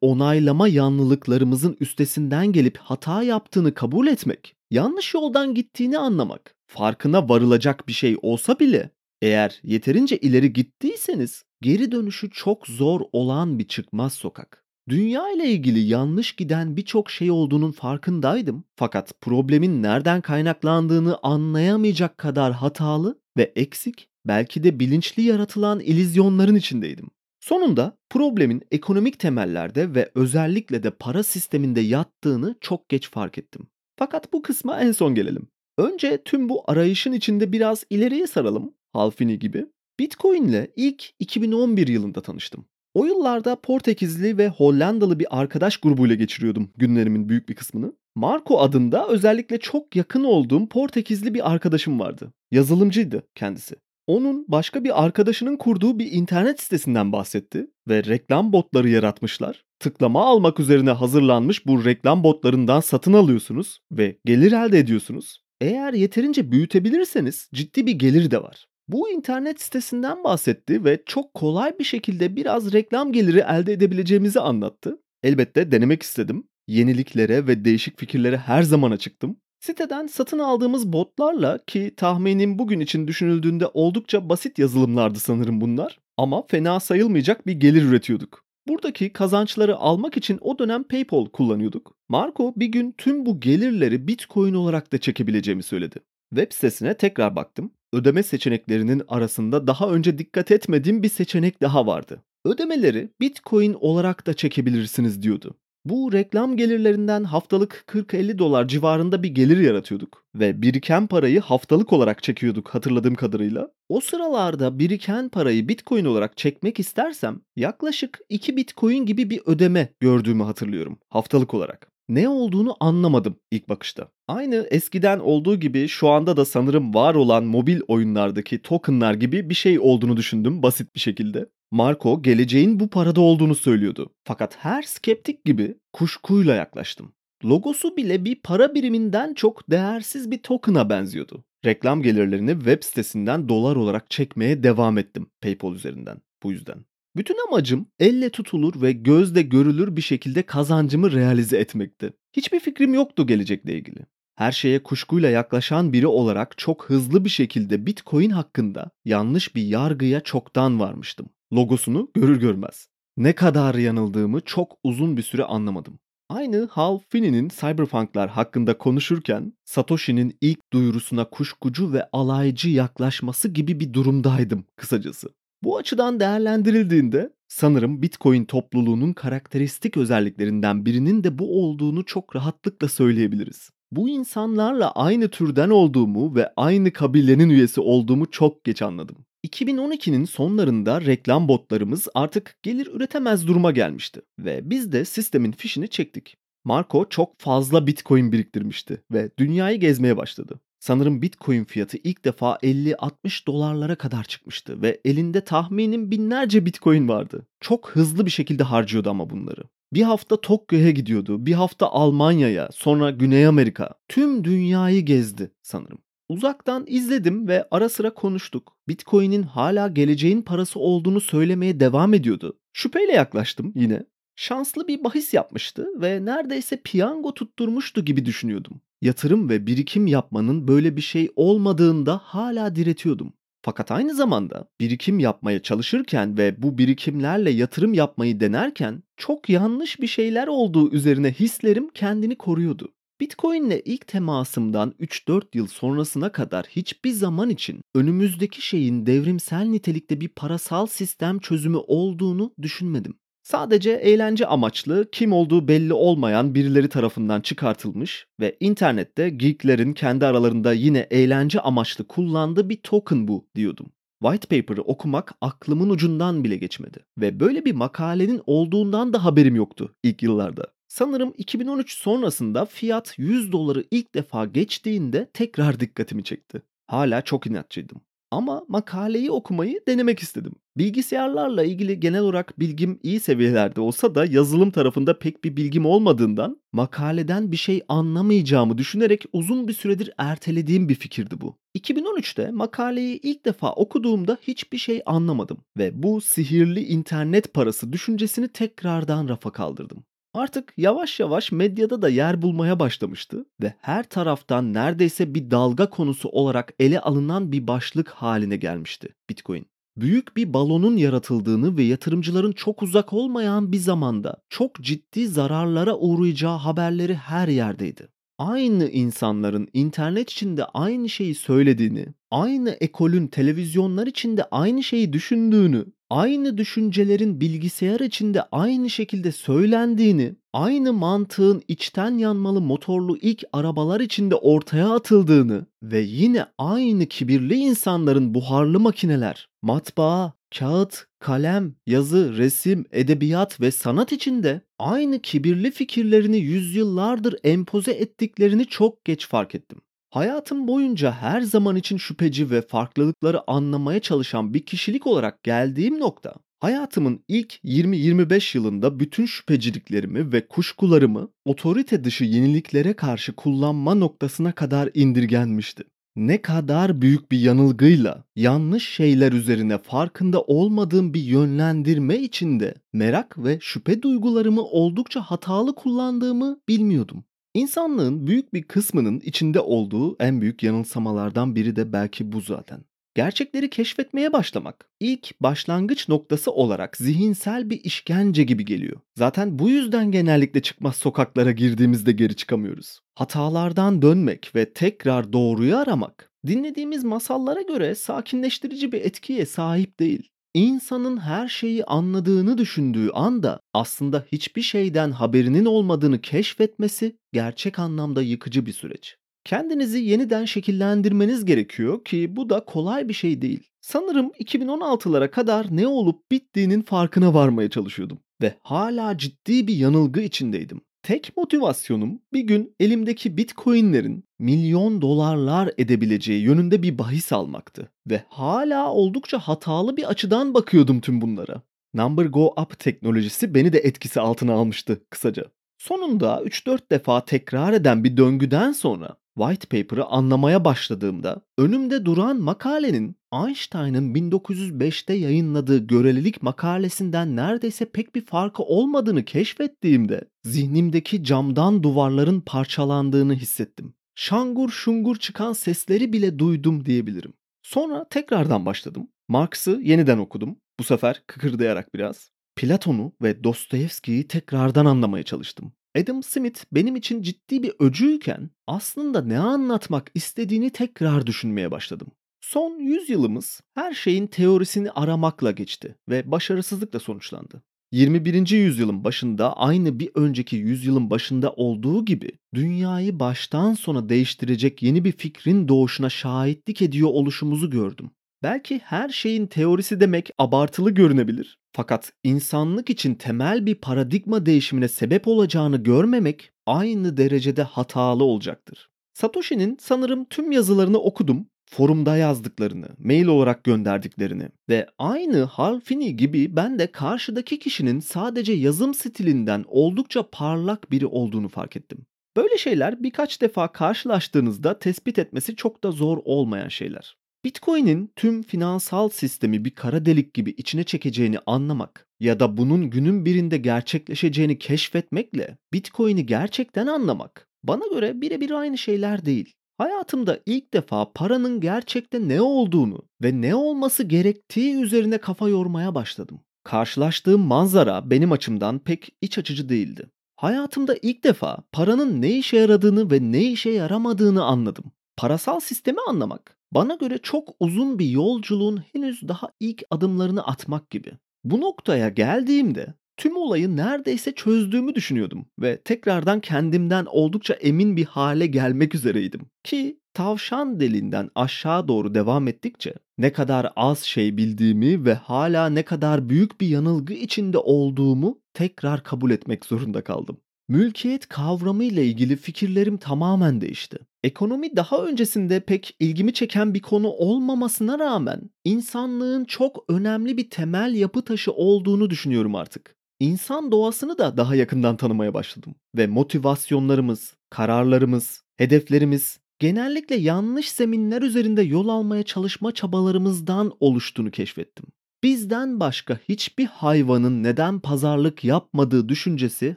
onaylama 0.00 0.68
yanlılıklarımızın 0.68 1.76
üstesinden 1.80 2.52
gelip 2.52 2.78
hata 2.78 3.22
yaptığını 3.22 3.74
kabul 3.74 4.06
etmek, 4.06 4.54
yanlış 4.70 5.14
yoldan 5.14 5.54
gittiğini 5.54 5.98
anlamak, 5.98 6.54
farkına 6.66 7.28
varılacak 7.28 7.88
bir 7.88 7.92
şey 7.92 8.16
olsa 8.22 8.58
bile 8.58 8.90
eğer 9.22 9.60
yeterince 9.62 10.18
ileri 10.18 10.52
gittiyseniz 10.52 11.44
geri 11.62 11.92
dönüşü 11.92 12.30
çok 12.30 12.66
zor 12.66 13.00
olan 13.12 13.58
bir 13.58 13.68
çıkmaz 13.68 14.12
sokak. 14.12 14.59
Dünya 14.90 15.30
ile 15.30 15.48
ilgili 15.48 15.80
yanlış 15.80 16.32
giden 16.32 16.76
birçok 16.76 17.10
şey 17.10 17.30
olduğunun 17.30 17.72
farkındaydım. 17.72 18.64
Fakat 18.76 19.20
problemin 19.20 19.82
nereden 19.82 20.20
kaynaklandığını 20.20 21.18
anlayamayacak 21.22 22.18
kadar 22.18 22.52
hatalı 22.52 23.20
ve 23.36 23.52
eksik, 23.56 24.08
belki 24.26 24.62
de 24.62 24.80
bilinçli 24.80 25.22
yaratılan 25.22 25.80
ilizyonların 25.80 26.54
içindeydim. 26.54 27.10
Sonunda 27.40 27.96
problemin 28.08 28.62
ekonomik 28.70 29.18
temellerde 29.18 29.94
ve 29.94 30.10
özellikle 30.14 30.82
de 30.82 30.90
para 30.90 31.22
sisteminde 31.22 31.80
yattığını 31.80 32.56
çok 32.60 32.88
geç 32.88 33.10
fark 33.10 33.38
ettim. 33.38 33.66
Fakat 33.96 34.32
bu 34.32 34.42
kısma 34.42 34.80
en 34.80 34.92
son 34.92 35.14
gelelim. 35.14 35.48
Önce 35.78 36.22
tüm 36.24 36.48
bu 36.48 36.64
arayışın 36.66 37.12
içinde 37.12 37.52
biraz 37.52 37.84
ileriye 37.90 38.26
saralım, 38.26 38.74
Halfini 38.92 39.38
gibi. 39.38 39.66
Bitcoin 40.00 40.48
ile 40.48 40.72
ilk 40.76 41.10
2011 41.18 41.88
yılında 41.88 42.22
tanıştım. 42.22 42.64
O 42.94 43.04
yıllarda 43.04 43.56
Portekizli 43.60 44.38
ve 44.38 44.48
Hollandalı 44.48 45.18
bir 45.18 45.26
arkadaş 45.30 45.76
grubuyla 45.76 46.14
geçiriyordum 46.14 46.70
günlerimin 46.76 47.28
büyük 47.28 47.48
bir 47.48 47.54
kısmını. 47.54 47.92
Marco 48.14 48.60
adında 48.60 49.08
özellikle 49.08 49.58
çok 49.58 49.96
yakın 49.96 50.24
olduğum 50.24 50.68
Portekizli 50.68 51.34
bir 51.34 51.52
arkadaşım 51.52 52.00
vardı. 52.00 52.32
Yazılımcıydı 52.50 53.22
kendisi. 53.34 53.76
Onun 54.06 54.44
başka 54.48 54.84
bir 54.84 55.04
arkadaşının 55.04 55.56
kurduğu 55.56 55.98
bir 55.98 56.12
internet 56.12 56.60
sitesinden 56.60 57.12
bahsetti 57.12 57.66
ve 57.88 58.04
reklam 58.04 58.52
botları 58.52 58.88
yaratmışlar. 58.88 59.64
Tıklama 59.78 60.24
almak 60.24 60.60
üzerine 60.60 60.90
hazırlanmış 60.90 61.66
bu 61.66 61.84
reklam 61.84 62.24
botlarından 62.24 62.80
satın 62.80 63.12
alıyorsunuz 63.12 63.78
ve 63.92 64.18
gelir 64.24 64.52
elde 64.52 64.78
ediyorsunuz. 64.78 65.42
Eğer 65.60 65.92
yeterince 65.92 66.52
büyütebilirseniz 66.52 67.48
ciddi 67.54 67.86
bir 67.86 67.92
gelir 67.92 68.30
de 68.30 68.42
var. 68.42 68.69
Bu 68.92 69.10
internet 69.10 69.60
sitesinden 69.60 70.24
bahsetti 70.24 70.84
ve 70.84 71.02
çok 71.06 71.34
kolay 71.34 71.78
bir 71.78 71.84
şekilde 71.84 72.36
biraz 72.36 72.72
reklam 72.72 73.12
geliri 73.12 73.44
elde 73.48 73.72
edebileceğimizi 73.72 74.40
anlattı. 74.40 74.98
Elbette 75.22 75.72
denemek 75.72 76.02
istedim. 76.02 76.44
Yeniliklere 76.68 77.46
ve 77.46 77.64
değişik 77.64 77.98
fikirlere 77.98 78.36
her 78.36 78.62
zaman 78.62 78.90
açıktım. 78.90 79.36
Siteden 79.60 80.06
satın 80.06 80.38
aldığımız 80.38 80.92
botlarla 80.92 81.58
ki 81.66 81.94
tahminim 81.96 82.58
bugün 82.58 82.80
için 82.80 83.08
düşünüldüğünde 83.08 83.66
oldukça 83.66 84.28
basit 84.28 84.58
yazılımlardı 84.58 85.18
sanırım 85.18 85.60
bunlar. 85.60 85.98
Ama 86.16 86.46
fena 86.46 86.80
sayılmayacak 86.80 87.46
bir 87.46 87.52
gelir 87.52 87.82
üretiyorduk. 87.82 88.44
Buradaki 88.68 89.12
kazançları 89.12 89.76
almak 89.76 90.16
için 90.16 90.38
o 90.40 90.58
dönem 90.58 90.82
PayPal 90.82 91.26
kullanıyorduk. 91.26 91.96
Marco 92.08 92.52
bir 92.56 92.66
gün 92.66 92.94
tüm 92.98 93.26
bu 93.26 93.40
gelirleri 93.40 94.08
Bitcoin 94.08 94.54
olarak 94.54 94.92
da 94.92 94.98
çekebileceğimi 94.98 95.62
söyledi. 95.62 95.96
Web 96.30 96.52
sitesine 96.52 96.96
tekrar 96.96 97.36
baktım 97.36 97.72
ödeme 97.92 98.22
seçeneklerinin 98.22 99.02
arasında 99.08 99.66
daha 99.66 99.90
önce 99.90 100.18
dikkat 100.18 100.50
etmediğim 100.50 101.02
bir 101.02 101.08
seçenek 101.08 101.62
daha 101.62 101.86
vardı. 101.86 102.22
Ödemeleri 102.44 103.10
Bitcoin 103.20 103.76
olarak 103.80 104.26
da 104.26 104.34
çekebilirsiniz 104.34 105.22
diyordu. 105.22 105.54
Bu 105.84 106.12
reklam 106.12 106.56
gelirlerinden 106.56 107.24
haftalık 107.24 107.84
40-50 107.86 108.38
dolar 108.38 108.68
civarında 108.68 109.22
bir 109.22 109.28
gelir 109.28 109.60
yaratıyorduk 109.60 110.24
ve 110.34 110.62
biriken 110.62 111.06
parayı 111.06 111.40
haftalık 111.40 111.92
olarak 111.92 112.22
çekiyorduk 112.22 112.68
hatırladığım 112.68 113.14
kadarıyla. 113.14 113.70
O 113.88 114.00
sıralarda 114.00 114.78
biriken 114.78 115.28
parayı 115.28 115.68
Bitcoin 115.68 116.04
olarak 116.04 116.36
çekmek 116.36 116.80
istersem 116.80 117.40
yaklaşık 117.56 118.18
2 118.28 118.56
Bitcoin 118.56 119.06
gibi 119.06 119.30
bir 119.30 119.40
ödeme 119.46 119.88
gördüğümü 120.00 120.42
hatırlıyorum 120.42 120.98
haftalık 121.08 121.54
olarak. 121.54 121.89
Ne 122.10 122.28
olduğunu 122.28 122.76
anlamadım 122.80 123.36
ilk 123.50 123.68
bakışta. 123.68 124.08
Aynı 124.28 124.66
eskiden 124.70 125.18
olduğu 125.18 125.60
gibi 125.60 125.88
şu 125.88 126.08
anda 126.08 126.36
da 126.36 126.44
sanırım 126.44 126.94
var 126.94 127.14
olan 127.14 127.44
mobil 127.44 127.80
oyunlardaki 127.88 128.62
tokenlar 128.62 129.14
gibi 129.14 129.50
bir 129.50 129.54
şey 129.54 129.78
olduğunu 129.78 130.16
düşündüm 130.16 130.62
basit 130.62 130.94
bir 130.94 131.00
şekilde. 131.00 131.46
Marco 131.70 132.22
geleceğin 132.22 132.80
bu 132.80 132.88
parada 132.88 133.20
olduğunu 133.20 133.54
söylüyordu. 133.54 134.10
Fakat 134.24 134.56
her 134.56 134.82
skeptik 134.82 135.44
gibi 135.44 135.74
kuşkuyla 135.92 136.54
yaklaştım. 136.54 137.12
Logosu 137.44 137.96
bile 137.96 138.24
bir 138.24 138.34
para 138.34 138.74
biriminden 138.74 139.34
çok 139.34 139.70
değersiz 139.70 140.30
bir 140.30 140.38
token'a 140.38 140.90
benziyordu. 140.90 141.44
Reklam 141.64 142.02
gelirlerini 142.02 142.52
web 142.54 142.82
sitesinden 142.82 143.48
dolar 143.48 143.76
olarak 143.76 144.10
çekmeye 144.10 144.62
devam 144.62 144.98
ettim 144.98 145.30
PayPal 145.40 145.74
üzerinden 145.74 146.18
bu 146.42 146.52
yüzden. 146.52 146.84
Bütün 147.16 147.36
amacım 147.48 147.86
elle 147.98 148.30
tutulur 148.30 148.82
ve 148.82 148.92
gözle 148.92 149.42
görülür 149.42 149.96
bir 149.96 150.02
şekilde 150.02 150.42
kazancımı 150.42 151.12
realize 151.12 151.58
etmekti. 151.58 152.12
Hiçbir 152.32 152.60
fikrim 152.60 152.94
yoktu 152.94 153.26
gelecekle 153.26 153.74
ilgili. 153.74 154.06
Her 154.36 154.52
şeye 154.52 154.82
kuşkuyla 154.82 155.30
yaklaşan 155.30 155.92
biri 155.92 156.06
olarak 156.06 156.58
çok 156.58 156.84
hızlı 156.84 157.24
bir 157.24 157.30
şekilde 157.30 157.86
Bitcoin 157.86 158.30
hakkında 158.30 158.90
yanlış 159.04 159.54
bir 159.54 159.62
yargıya 159.62 160.20
çoktan 160.20 160.80
varmıştım. 160.80 161.28
Logosunu 161.52 162.10
görür 162.14 162.40
görmez. 162.40 162.88
Ne 163.16 163.34
kadar 163.34 163.74
yanıldığımı 163.74 164.40
çok 164.40 164.76
uzun 164.84 165.16
bir 165.16 165.22
süre 165.22 165.44
anlamadım. 165.44 165.98
Aynı 166.28 166.68
Hal 166.70 166.98
Finney'nin 167.08 167.48
Cyberpunk'lar 167.48 168.30
hakkında 168.30 168.78
konuşurken 168.78 169.52
Satoshi'nin 169.64 170.38
ilk 170.40 170.72
duyurusuna 170.72 171.24
kuşkucu 171.24 171.92
ve 171.92 172.08
alaycı 172.12 172.68
yaklaşması 172.68 173.48
gibi 173.48 173.80
bir 173.80 173.92
durumdaydım 173.92 174.64
kısacası. 174.76 175.28
Bu 175.62 175.76
açıdan 175.76 176.20
değerlendirildiğinde 176.20 177.32
sanırım 177.48 178.02
Bitcoin 178.02 178.44
topluluğunun 178.44 179.12
karakteristik 179.12 179.96
özelliklerinden 179.96 180.86
birinin 180.86 181.24
de 181.24 181.38
bu 181.38 181.64
olduğunu 181.64 182.04
çok 182.04 182.36
rahatlıkla 182.36 182.88
söyleyebiliriz. 182.88 183.70
Bu 183.92 184.08
insanlarla 184.08 184.92
aynı 184.92 185.28
türden 185.28 185.70
olduğumu 185.70 186.34
ve 186.34 186.52
aynı 186.56 186.92
kabilenin 186.92 187.48
üyesi 187.50 187.80
olduğumu 187.80 188.30
çok 188.30 188.64
geç 188.64 188.82
anladım. 188.82 189.16
2012'nin 189.46 190.24
sonlarında 190.24 191.00
reklam 191.00 191.48
botlarımız 191.48 192.08
artık 192.14 192.58
gelir 192.62 192.86
üretemez 192.86 193.46
duruma 193.46 193.70
gelmişti 193.70 194.20
ve 194.38 194.70
biz 194.70 194.92
de 194.92 195.04
sistemin 195.04 195.52
fişini 195.52 195.88
çektik. 195.88 196.36
Marco 196.64 197.08
çok 197.08 197.40
fazla 197.40 197.86
Bitcoin 197.86 198.32
biriktirmişti 198.32 199.02
ve 199.12 199.30
dünyayı 199.38 199.80
gezmeye 199.80 200.16
başladı. 200.16 200.60
Sanırım 200.80 201.22
Bitcoin 201.22 201.64
fiyatı 201.64 201.96
ilk 202.04 202.24
defa 202.24 202.58
50-60 202.62 203.46
dolarlara 203.46 203.94
kadar 203.94 204.24
çıkmıştı 204.24 204.82
ve 204.82 205.00
elinde 205.04 205.40
tahminim 205.40 206.10
binlerce 206.10 206.66
Bitcoin 206.66 207.08
vardı. 207.08 207.46
Çok 207.60 207.90
hızlı 207.90 208.26
bir 208.26 208.30
şekilde 208.30 208.62
harcıyordu 208.62 209.10
ama 209.10 209.30
bunları. 209.30 209.62
Bir 209.92 210.02
hafta 210.02 210.40
Tokyo'ya 210.40 210.90
gidiyordu, 210.90 211.46
bir 211.46 211.52
hafta 211.52 211.86
Almanya'ya, 211.90 212.68
sonra 212.72 213.10
Güney 213.10 213.46
Amerika. 213.46 213.94
Tüm 214.08 214.44
dünyayı 214.44 215.04
gezdi 215.04 215.50
sanırım. 215.62 215.98
Uzaktan 216.28 216.84
izledim 216.86 217.48
ve 217.48 217.68
ara 217.70 217.88
sıra 217.88 218.14
konuştuk. 218.14 218.76
Bitcoin'in 218.88 219.42
hala 219.42 219.88
geleceğin 219.88 220.42
parası 220.42 220.80
olduğunu 220.80 221.20
söylemeye 221.20 221.80
devam 221.80 222.14
ediyordu. 222.14 222.58
Şüpheyle 222.72 223.12
yaklaştım 223.12 223.72
yine. 223.74 224.04
Şanslı 224.36 224.88
bir 224.88 225.04
bahis 225.04 225.34
yapmıştı 225.34 225.86
ve 225.96 226.24
neredeyse 226.24 226.80
piyango 226.84 227.34
tutturmuştu 227.34 228.04
gibi 228.04 228.24
düşünüyordum. 228.24 228.80
Yatırım 229.02 229.48
ve 229.48 229.66
birikim 229.66 230.06
yapmanın 230.06 230.68
böyle 230.68 230.96
bir 230.96 231.00
şey 231.00 231.30
olmadığında 231.36 232.20
hala 232.24 232.76
diretiyordum. 232.76 233.32
Fakat 233.62 233.90
aynı 233.90 234.14
zamanda 234.14 234.68
birikim 234.80 235.18
yapmaya 235.18 235.62
çalışırken 235.62 236.38
ve 236.38 236.62
bu 236.62 236.78
birikimlerle 236.78 237.50
yatırım 237.50 237.94
yapmayı 237.94 238.40
denerken 238.40 239.02
çok 239.16 239.48
yanlış 239.48 240.00
bir 240.00 240.06
şeyler 240.06 240.46
olduğu 240.46 240.90
üzerine 240.92 241.32
hislerim 241.32 241.88
kendini 241.94 242.38
koruyordu. 242.38 242.92
Bitcoin'le 243.20 243.82
ilk 243.84 244.06
temasımdan 244.06 244.94
3-4 245.00 245.42
yıl 245.54 245.66
sonrasına 245.66 246.32
kadar 246.32 246.66
hiçbir 246.66 247.10
zaman 247.10 247.50
için 247.50 247.80
önümüzdeki 247.94 248.62
şeyin 248.62 249.06
devrimsel 249.06 249.64
nitelikte 249.64 250.20
bir 250.20 250.28
parasal 250.28 250.86
sistem 250.86 251.38
çözümü 251.38 251.76
olduğunu 251.76 252.54
düşünmedim. 252.62 253.14
Sadece 253.50 253.90
eğlence 253.90 254.46
amaçlı, 254.46 255.10
kim 255.12 255.32
olduğu 255.32 255.68
belli 255.68 255.92
olmayan 255.92 256.54
birileri 256.54 256.88
tarafından 256.88 257.40
çıkartılmış 257.40 258.26
ve 258.40 258.56
internette 258.60 259.30
geeklerin 259.30 259.92
kendi 259.92 260.26
aralarında 260.26 260.72
yine 260.72 261.06
eğlence 261.10 261.60
amaçlı 261.60 262.06
kullandığı 262.06 262.68
bir 262.68 262.76
token 262.76 263.28
bu 263.28 263.48
diyordum. 263.54 263.86
White 264.22 264.56
paper'ı 264.56 264.82
okumak 264.82 265.34
aklımın 265.40 265.90
ucundan 265.90 266.44
bile 266.44 266.56
geçmedi 266.56 266.98
ve 267.18 267.40
böyle 267.40 267.64
bir 267.64 267.74
makalenin 267.74 268.42
olduğundan 268.46 269.12
da 269.12 269.24
haberim 269.24 269.54
yoktu 269.54 269.94
ilk 270.02 270.22
yıllarda. 270.22 270.66
Sanırım 270.88 271.34
2013 271.36 271.92
sonrasında 271.92 272.64
fiyat 272.64 273.14
100 273.18 273.52
doları 273.52 273.84
ilk 273.90 274.14
defa 274.14 274.44
geçtiğinde 274.44 275.30
tekrar 275.34 275.80
dikkatimi 275.80 276.24
çekti. 276.24 276.62
Hala 276.86 277.22
çok 277.22 277.46
inatçıydım. 277.46 278.00
Ama 278.30 278.64
makaleyi 278.68 279.30
okumayı 279.30 279.80
denemek 279.88 280.18
istedim. 280.18 280.52
Bilgisayarlarla 280.76 281.64
ilgili 281.64 282.00
genel 282.00 282.20
olarak 282.20 282.60
bilgim 282.60 282.98
iyi 283.02 283.20
seviyelerde 283.20 283.80
olsa 283.80 284.14
da 284.14 284.24
yazılım 284.24 284.70
tarafında 284.70 285.18
pek 285.18 285.44
bir 285.44 285.56
bilgim 285.56 285.86
olmadığından 285.86 286.60
makaleden 286.72 287.52
bir 287.52 287.56
şey 287.56 287.82
anlamayacağımı 287.88 288.78
düşünerek 288.78 289.24
uzun 289.32 289.68
bir 289.68 289.72
süredir 289.72 290.10
ertelediğim 290.18 290.88
bir 290.88 290.94
fikirdi 290.94 291.40
bu. 291.40 291.56
2013'te 291.78 292.50
makaleyi 292.50 293.20
ilk 293.22 293.46
defa 293.46 293.72
okuduğumda 293.72 294.38
hiçbir 294.42 294.78
şey 294.78 295.02
anlamadım 295.06 295.58
ve 295.78 296.02
bu 296.02 296.20
sihirli 296.20 296.84
internet 296.84 297.54
parası 297.54 297.92
düşüncesini 297.92 298.48
tekrardan 298.48 299.28
rafa 299.28 299.52
kaldırdım. 299.52 300.04
Artık 300.34 300.72
yavaş 300.76 301.20
yavaş 301.20 301.52
medyada 301.52 302.02
da 302.02 302.08
yer 302.08 302.42
bulmaya 302.42 302.80
başlamıştı 302.80 303.46
ve 303.62 303.74
her 303.80 304.08
taraftan 304.08 304.74
neredeyse 304.74 305.34
bir 305.34 305.50
dalga 305.50 305.90
konusu 305.90 306.28
olarak 306.28 306.74
ele 306.78 307.00
alınan 307.00 307.52
bir 307.52 307.66
başlık 307.66 308.08
haline 308.08 308.56
gelmişti 308.56 309.08
Bitcoin. 309.30 309.66
Büyük 309.96 310.36
bir 310.36 310.54
balonun 310.54 310.96
yaratıldığını 310.96 311.76
ve 311.76 311.82
yatırımcıların 311.82 312.52
çok 312.52 312.82
uzak 312.82 313.12
olmayan 313.12 313.72
bir 313.72 313.78
zamanda 313.78 314.42
çok 314.48 314.74
ciddi 314.74 315.28
zararlara 315.28 315.96
uğrayacağı 315.96 316.56
haberleri 316.56 317.14
her 317.14 317.48
yerdeydi. 317.48 318.08
Aynı 318.38 318.88
insanların 318.88 319.68
internet 319.72 320.30
içinde 320.30 320.64
aynı 320.64 321.08
şeyi 321.08 321.34
söylediğini, 321.34 322.06
aynı 322.30 322.70
ekolün 322.70 323.26
televizyonlar 323.26 324.06
içinde 324.06 324.44
aynı 324.44 324.82
şeyi 324.82 325.12
düşündüğünü 325.12 325.86
aynı 326.10 326.58
düşüncelerin 326.58 327.40
bilgisayar 327.40 328.00
içinde 328.00 328.42
aynı 328.52 328.90
şekilde 328.90 329.32
söylendiğini, 329.32 330.34
aynı 330.52 330.92
mantığın 330.92 331.62
içten 331.68 332.18
yanmalı 332.18 332.60
motorlu 332.60 333.16
ilk 333.16 333.44
arabalar 333.52 334.00
içinde 334.00 334.34
ortaya 334.34 334.90
atıldığını 334.94 335.66
ve 335.82 336.00
yine 336.00 336.46
aynı 336.58 337.06
kibirli 337.06 337.54
insanların 337.54 338.34
buharlı 338.34 338.80
makineler, 338.80 339.48
matbaa, 339.62 340.32
kağıt, 340.58 341.06
kalem, 341.18 341.74
yazı, 341.86 342.36
resim, 342.36 342.84
edebiyat 342.92 343.60
ve 343.60 343.70
sanat 343.70 344.12
içinde 344.12 344.60
aynı 344.78 345.22
kibirli 345.22 345.70
fikirlerini 345.70 346.38
yüzyıllardır 346.38 347.34
empoze 347.44 347.92
ettiklerini 347.92 348.66
çok 348.66 349.04
geç 349.04 349.28
fark 349.28 349.54
ettim. 349.54 349.80
Hayatım 350.10 350.68
boyunca 350.68 351.12
her 351.12 351.40
zaman 351.40 351.76
için 351.76 351.96
şüpheci 351.96 352.50
ve 352.50 352.62
farklılıkları 352.62 353.50
anlamaya 353.50 354.00
çalışan 354.00 354.54
bir 354.54 354.66
kişilik 354.66 355.06
olarak 355.06 355.44
geldiğim 355.44 356.00
nokta, 356.00 356.34
hayatımın 356.60 357.24
ilk 357.28 357.64
20-25 357.64 358.56
yılında 358.56 359.00
bütün 359.00 359.26
şüpheciliklerimi 359.26 360.32
ve 360.32 360.46
kuşkularımı 360.48 361.28
otorite 361.44 362.04
dışı 362.04 362.24
yeniliklere 362.24 362.92
karşı 362.92 363.32
kullanma 363.32 363.94
noktasına 363.94 364.52
kadar 364.52 364.90
indirgenmişti. 364.94 365.84
Ne 366.16 366.42
kadar 366.42 367.02
büyük 367.02 367.32
bir 367.32 367.38
yanılgıyla 367.38 368.24
yanlış 368.36 368.88
şeyler 368.88 369.32
üzerine 369.32 369.78
farkında 369.78 370.42
olmadığım 370.42 371.14
bir 371.14 371.22
yönlendirme 371.22 372.18
içinde 372.18 372.74
merak 372.92 373.44
ve 373.44 373.58
şüphe 373.60 374.02
duygularımı 374.02 374.62
oldukça 374.62 375.20
hatalı 375.20 375.74
kullandığımı 375.74 376.60
bilmiyordum. 376.68 377.24
İnsanlığın 377.54 378.26
büyük 378.26 378.54
bir 378.54 378.62
kısmının 378.62 379.20
içinde 379.20 379.60
olduğu 379.60 380.16
en 380.20 380.40
büyük 380.40 380.62
yanılsamalardan 380.62 381.54
biri 381.54 381.76
de 381.76 381.92
belki 381.92 382.32
bu 382.32 382.40
zaten. 382.40 382.84
Gerçekleri 383.14 383.70
keşfetmeye 383.70 384.32
başlamak 384.32 384.88
ilk 385.00 385.40
başlangıç 385.40 386.08
noktası 386.08 386.52
olarak 386.52 386.96
zihinsel 386.96 387.70
bir 387.70 387.80
işkence 387.84 388.44
gibi 388.44 388.64
geliyor. 388.64 389.00
Zaten 389.18 389.58
bu 389.58 389.70
yüzden 389.70 390.12
genellikle 390.12 390.62
çıkmaz 390.62 390.96
sokaklara 390.96 391.52
girdiğimizde 391.52 392.12
geri 392.12 392.36
çıkamıyoruz. 392.36 393.00
Hatalardan 393.14 394.02
dönmek 394.02 394.52
ve 394.54 394.72
tekrar 394.72 395.32
doğruyu 395.32 395.76
aramak 395.76 396.32
dinlediğimiz 396.46 397.04
masallara 397.04 397.62
göre 397.62 397.94
sakinleştirici 397.94 398.92
bir 398.92 399.00
etkiye 399.00 399.46
sahip 399.46 400.00
değil. 400.00 400.30
İnsanın 400.54 401.16
her 401.16 401.48
şeyi 401.48 401.84
anladığını 401.84 402.58
düşündüğü 402.58 403.10
anda 403.10 403.60
aslında 403.74 404.24
hiçbir 404.32 404.62
şeyden 404.62 405.10
haberinin 405.10 405.64
olmadığını 405.64 406.20
keşfetmesi 406.20 407.16
gerçek 407.32 407.78
anlamda 407.78 408.22
yıkıcı 408.22 408.66
bir 408.66 408.72
süreç. 408.72 409.16
Kendinizi 409.44 409.98
yeniden 409.98 410.44
şekillendirmeniz 410.44 411.44
gerekiyor 411.44 412.04
ki 412.04 412.36
bu 412.36 412.50
da 412.50 412.64
kolay 412.64 413.08
bir 413.08 413.14
şey 413.14 413.42
değil. 413.42 413.70
Sanırım 413.80 414.26
2016'lara 414.28 415.30
kadar 415.30 415.66
ne 415.70 415.86
olup 415.86 416.30
bittiğinin 416.30 416.82
farkına 416.82 417.34
varmaya 417.34 417.70
çalışıyordum 417.70 418.18
ve 418.42 418.54
hala 418.62 419.18
ciddi 419.18 419.66
bir 419.66 419.74
yanılgı 419.74 420.20
içindeydim. 420.20 420.80
Tek 421.02 421.36
motivasyonum 421.36 422.20
bir 422.32 422.40
gün 422.40 422.74
elimdeki 422.80 423.36
bitcoinlerin 423.36 424.24
milyon 424.38 425.02
dolarlar 425.02 425.70
edebileceği 425.78 426.42
yönünde 426.42 426.82
bir 426.82 426.98
bahis 426.98 427.32
almaktı. 427.32 427.92
Ve 428.06 428.22
hala 428.28 428.92
oldukça 428.92 429.38
hatalı 429.38 429.96
bir 429.96 430.10
açıdan 430.10 430.54
bakıyordum 430.54 431.00
tüm 431.00 431.20
bunlara. 431.20 431.62
Number 431.94 432.24
Go 432.24 432.54
Up 432.62 432.78
teknolojisi 432.78 433.54
beni 433.54 433.72
de 433.72 433.78
etkisi 433.78 434.20
altına 434.20 434.52
almıştı 434.52 435.04
kısaca. 435.10 435.44
Sonunda 435.78 436.42
3-4 436.44 436.90
defa 436.90 437.24
tekrar 437.24 437.72
eden 437.72 438.04
bir 438.04 438.16
döngüden 438.16 438.72
sonra 438.72 439.16
white 439.38 439.78
paper'ı 439.78 440.04
anlamaya 440.04 440.64
başladığımda 440.64 441.40
önümde 441.58 442.04
duran 442.04 442.40
makalenin 442.40 443.16
Einstein'ın 443.32 444.14
1905'te 444.14 445.14
yayınladığı 445.14 445.86
görelilik 445.86 446.42
makalesinden 446.42 447.36
neredeyse 447.36 447.84
pek 447.84 448.14
bir 448.14 448.24
farkı 448.24 448.62
olmadığını 448.62 449.24
keşfettiğimde 449.24 450.24
zihnimdeki 450.44 451.24
camdan 451.24 451.82
duvarların 451.82 452.40
parçalandığını 452.40 453.34
hissettim. 453.34 453.94
Şangur 454.14 454.70
şungur 454.70 455.16
çıkan 455.16 455.52
sesleri 455.52 456.12
bile 456.12 456.38
duydum 456.38 456.84
diyebilirim. 456.84 457.32
Sonra 457.62 458.08
tekrardan 458.08 458.66
başladım. 458.66 459.08
Marx'ı 459.28 459.80
yeniden 459.84 460.18
okudum. 460.18 460.56
Bu 460.80 460.84
sefer 460.84 461.22
kıkırdayarak 461.26 461.94
biraz. 461.94 462.30
Platon'u 462.56 463.12
ve 463.22 463.44
Dostoyevski'yi 463.44 464.28
tekrardan 464.28 464.86
anlamaya 464.86 465.22
çalıştım. 465.22 465.72
Adam 465.98 466.22
Smith 466.22 466.64
benim 466.72 466.96
için 466.96 467.22
ciddi 467.22 467.62
bir 467.62 467.72
öcüyken 467.78 468.50
aslında 468.66 469.22
ne 469.22 469.38
anlatmak 469.38 470.10
istediğini 470.14 470.70
tekrar 470.70 471.26
düşünmeye 471.26 471.70
başladım. 471.70 472.08
Son 472.52 472.78
100 472.78 473.10
yılımız 473.10 473.60
her 473.74 473.94
şeyin 473.94 474.26
teorisini 474.26 474.90
aramakla 474.90 475.50
geçti 475.50 475.96
ve 476.08 476.30
başarısızlıkla 476.30 477.00
sonuçlandı. 477.00 477.62
21. 477.92 478.50
yüzyılın 478.50 479.04
başında 479.04 479.56
aynı 479.56 479.98
bir 479.98 480.10
önceki 480.14 480.56
yüzyılın 480.56 481.10
başında 481.10 481.52
olduğu 481.52 482.04
gibi 482.04 482.30
dünyayı 482.54 483.20
baştan 483.20 483.74
sona 483.74 484.08
değiştirecek 484.08 484.82
yeni 484.82 485.04
bir 485.04 485.12
fikrin 485.12 485.68
doğuşuna 485.68 486.10
şahitlik 486.10 486.82
ediyor 486.82 487.08
oluşumuzu 487.08 487.70
gördüm. 487.70 488.10
Belki 488.42 488.78
her 488.78 489.08
şeyin 489.08 489.46
teorisi 489.46 490.00
demek 490.00 490.30
abartılı 490.38 490.90
görünebilir. 490.90 491.58
Fakat 491.72 492.12
insanlık 492.24 492.90
için 492.90 493.14
temel 493.14 493.66
bir 493.66 493.74
paradigma 493.74 494.46
değişimine 494.46 494.88
sebep 494.88 495.28
olacağını 495.28 495.76
görmemek 495.76 496.50
aynı 496.66 497.16
derecede 497.16 497.62
hatalı 497.62 498.24
olacaktır. 498.24 498.90
Satoshi'nin 499.14 499.76
sanırım 499.80 500.24
tüm 500.24 500.52
yazılarını 500.52 500.98
okudum 500.98 501.46
forumda 501.70 502.16
yazdıklarını, 502.16 502.88
mail 502.98 503.26
olarak 503.26 503.64
gönderdiklerini 503.64 504.48
ve 504.68 504.86
aynı 504.98 505.42
Hal 505.42 505.80
Finney 505.80 506.12
gibi 506.12 506.56
ben 506.56 506.78
de 506.78 506.92
karşıdaki 506.92 507.58
kişinin 507.58 508.00
sadece 508.00 508.52
yazım 508.52 508.94
stilinden 508.94 509.64
oldukça 509.68 510.30
parlak 510.32 510.90
biri 510.90 511.06
olduğunu 511.06 511.48
fark 511.48 511.76
ettim. 511.76 512.06
Böyle 512.36 512.58
şeyler 512.58 513.02
birkaç 513.02 513.40
defa 513.40 513.72
karşılaştığınızda 513.72 514.78
tespit 514.78 515.18
etmesi 515.18 515.56
çok 515.56 515.84
da 515.84 515.90
zor 515.90 516.18
olmayan 516.24 516.68
şeyler. 516.68 517.16
Bitcoin'in 517.44 518.12
tüm 518.16 518.42
finansal 518.42 519.08
sistemi 519.08 519.64
bir 519.64 519.70
kara 519.70 520.06
delik 520.06 520.34
gibi 520.34 520.50
içine 520.50 520.84
çekeceğini 520.84 521.38
anlamak 521.46 522.06
ya 522.20 522.40
da 522.40 522.56
bunun 522.56 522.90
günün 522.90 523.24
birinde 523.24 523.56
gerçekleşeceğini 523.56 524.58
keşfetmekle 524.58 525.58
Bitcoin'i 525.72 526.26
gerçekten 526.26 526.86
anlamak 526.86 527.48
bana 527.62 527.86
göre 527.94 528.20
birebir 528.20 528.50
aynı 528.50 528.78
şeyler 528.78 529.24
değil. 529.24 529.54
Hayatımda 529.80 530.40
ilk 530.46 530.74
defa 530.74 531.12
paranın 531.12 531.60
gerçekte 531.60 532.28
ne 532.28 532.40
olduğunu 532.40 533.02
ve 533.22 533.40
ne 533.40 533.54
olması 533.54 534.02
gerektiği 534.02 534.74
üzerine 534.74 535.18
kafa 535.18 535.48
yormaya 535.48 535.94
başladım. 535.94 536.40
Karşılaştığım 536.64 537.40
manzara 537.40 538.10
benim 538.10 538.32
açımdan 538.32 538.78
pek 538.78 539.08
iç 539.20 539.38
açıcı 539.38 539.68
değildi. 539.68 540.10
Hayatımda 540.36 540.96
ilk 541.02 541.24
defa 541.24 541.58
paranın 541.72 542.22
ne 542.22 542.30
işe 542.30 542.56
yaradığını 542.56 543.10
ve 543.10 543.32
ne 543.32 543.42
işe 543.42 543.70
yaramadığını 543.70 544.44
anladım. 544.44 544.84
Parasal 545.16 545.60
sistemi 545.60 545.98
anlamak 546.08 546.56
bana 546.72 546.94
göre 546.94 547.18
çok 547.18 547.48
uzun 547.60 547.98
bir 547.98 548.08
yolculuğun 548.08 548.84
henüz 548.92 549.28
daha 549.28 549.48
ilk 549.60 549.82
adımlarını 549.90 550.46
atmak 550.46 550.90
gibi. 550.90 551.12
Bu 551.44 551.60
noktaya 551.60 552.08
geldiğimde 552.08 552.94
tüm 553.20 553.36
olayı 553.36 553.76
neredeyse 553.76 554.32
çözdüğümü 554.32 554.94
düşünüyordum 554.94 555.46
ve 555.58 555.80
tekrardan 555.80 556.40
kendimden 556.40 557.06
oldukça 557.10 557.54
emin 557.54 557.96
bir 557.96 558.04
hale 558.04 558.46
gelmek 558.46 558.94
üzereydim. 558.94 559.40
Ki 559.64 560.00
tavşan 560.14 560.80
delinden 560.80 561.30
aşağı 561.34 561.88
doğru 561.88 562.14
devam 562.14 562.48
ettikçe 562.48 562.94
ne 563.18 563.32
kadar 563.32 563.72
az 563.76 563.98
şey 563.98 564.36
bildiğimi 564.36 565.04
ve 565.04 565.14
hala 565.14 565.68
ne 565.68 565.82
kadar 565.82 566.28
büyük 566.28 566.60
bir 566.60 566.68
yanılgı 566.68 567.14
içinde 567.14 567.58
olduğumu 567.58 568.38
tekrar 568.54 569.02
kabul 569.02 569.30
etmek 569.30 569.64
zorunda 569.64 570.04
kaldım. 570.04 570.36
Mülkiyet 570.68 571.28
kavramı 571.28 571.84
ile 571.84 572.06
ilgili 572.06 572.36
fikirlerim 572.36 572.96
tamamen 572.96 573.60
değişti. 573.60 573.98
Ekonomi 574.24 574.76
daha 574.76 575.04
öncesinde 575.04 575.60
pek 575.60 575.96
ilgimi 575.98 576.32
çeken 576.32 576.74
bir 576.74 576.82
konu 576.82 577.08
olmamasına 577.08 577.98
rağmen 577.98 578.50
insanlığın 578.64 579.44
çok 579.44 579.84
önemli 579.88 580.36
bir 580.36 580.50
temel 580.50 580.94
yapı 580.94 581.22
taşı 581.22 581.52
olduğunu 581.52 582.10
düşünüyorum 582.10 582.54
artık. 582.54 582.99
İnsan 583.20 583.72
doğasını 583.72 584.18
da 584.18 584.36
daha 584.36 584.54
yakından 584.54 584.96
tanımaya 584.96 585.34
başladım 585.34 585.74
ve 585.96 586.06
motivasyonlarımız, 586.06 587.34
kararlarımız, 587.50 588.42
hedeflerimiz 588.56 589.40
genellikle 589.58 590.16
yanlış 590.16 590.72
zeminler 590.72 591.22
üzerinde 591.22 591.62
yol 591.62 591.88
almaya 591.88 592.22
çalışma 592.22 592.72
çabalarımızdan 592.72 593.72
oluştuğunu 593.80 594.30
keşfettim. 594.30 594.86
Bizden 595.22 595.80
başka 595.80 596.18
hiçbir 596.28 596.66
hayvanın 596.66 597.42
neden 597.42 597.80
pazarlık 597.80 598.44
yapmadığı 598.44 599.08
düşüncesi 599.08 599.76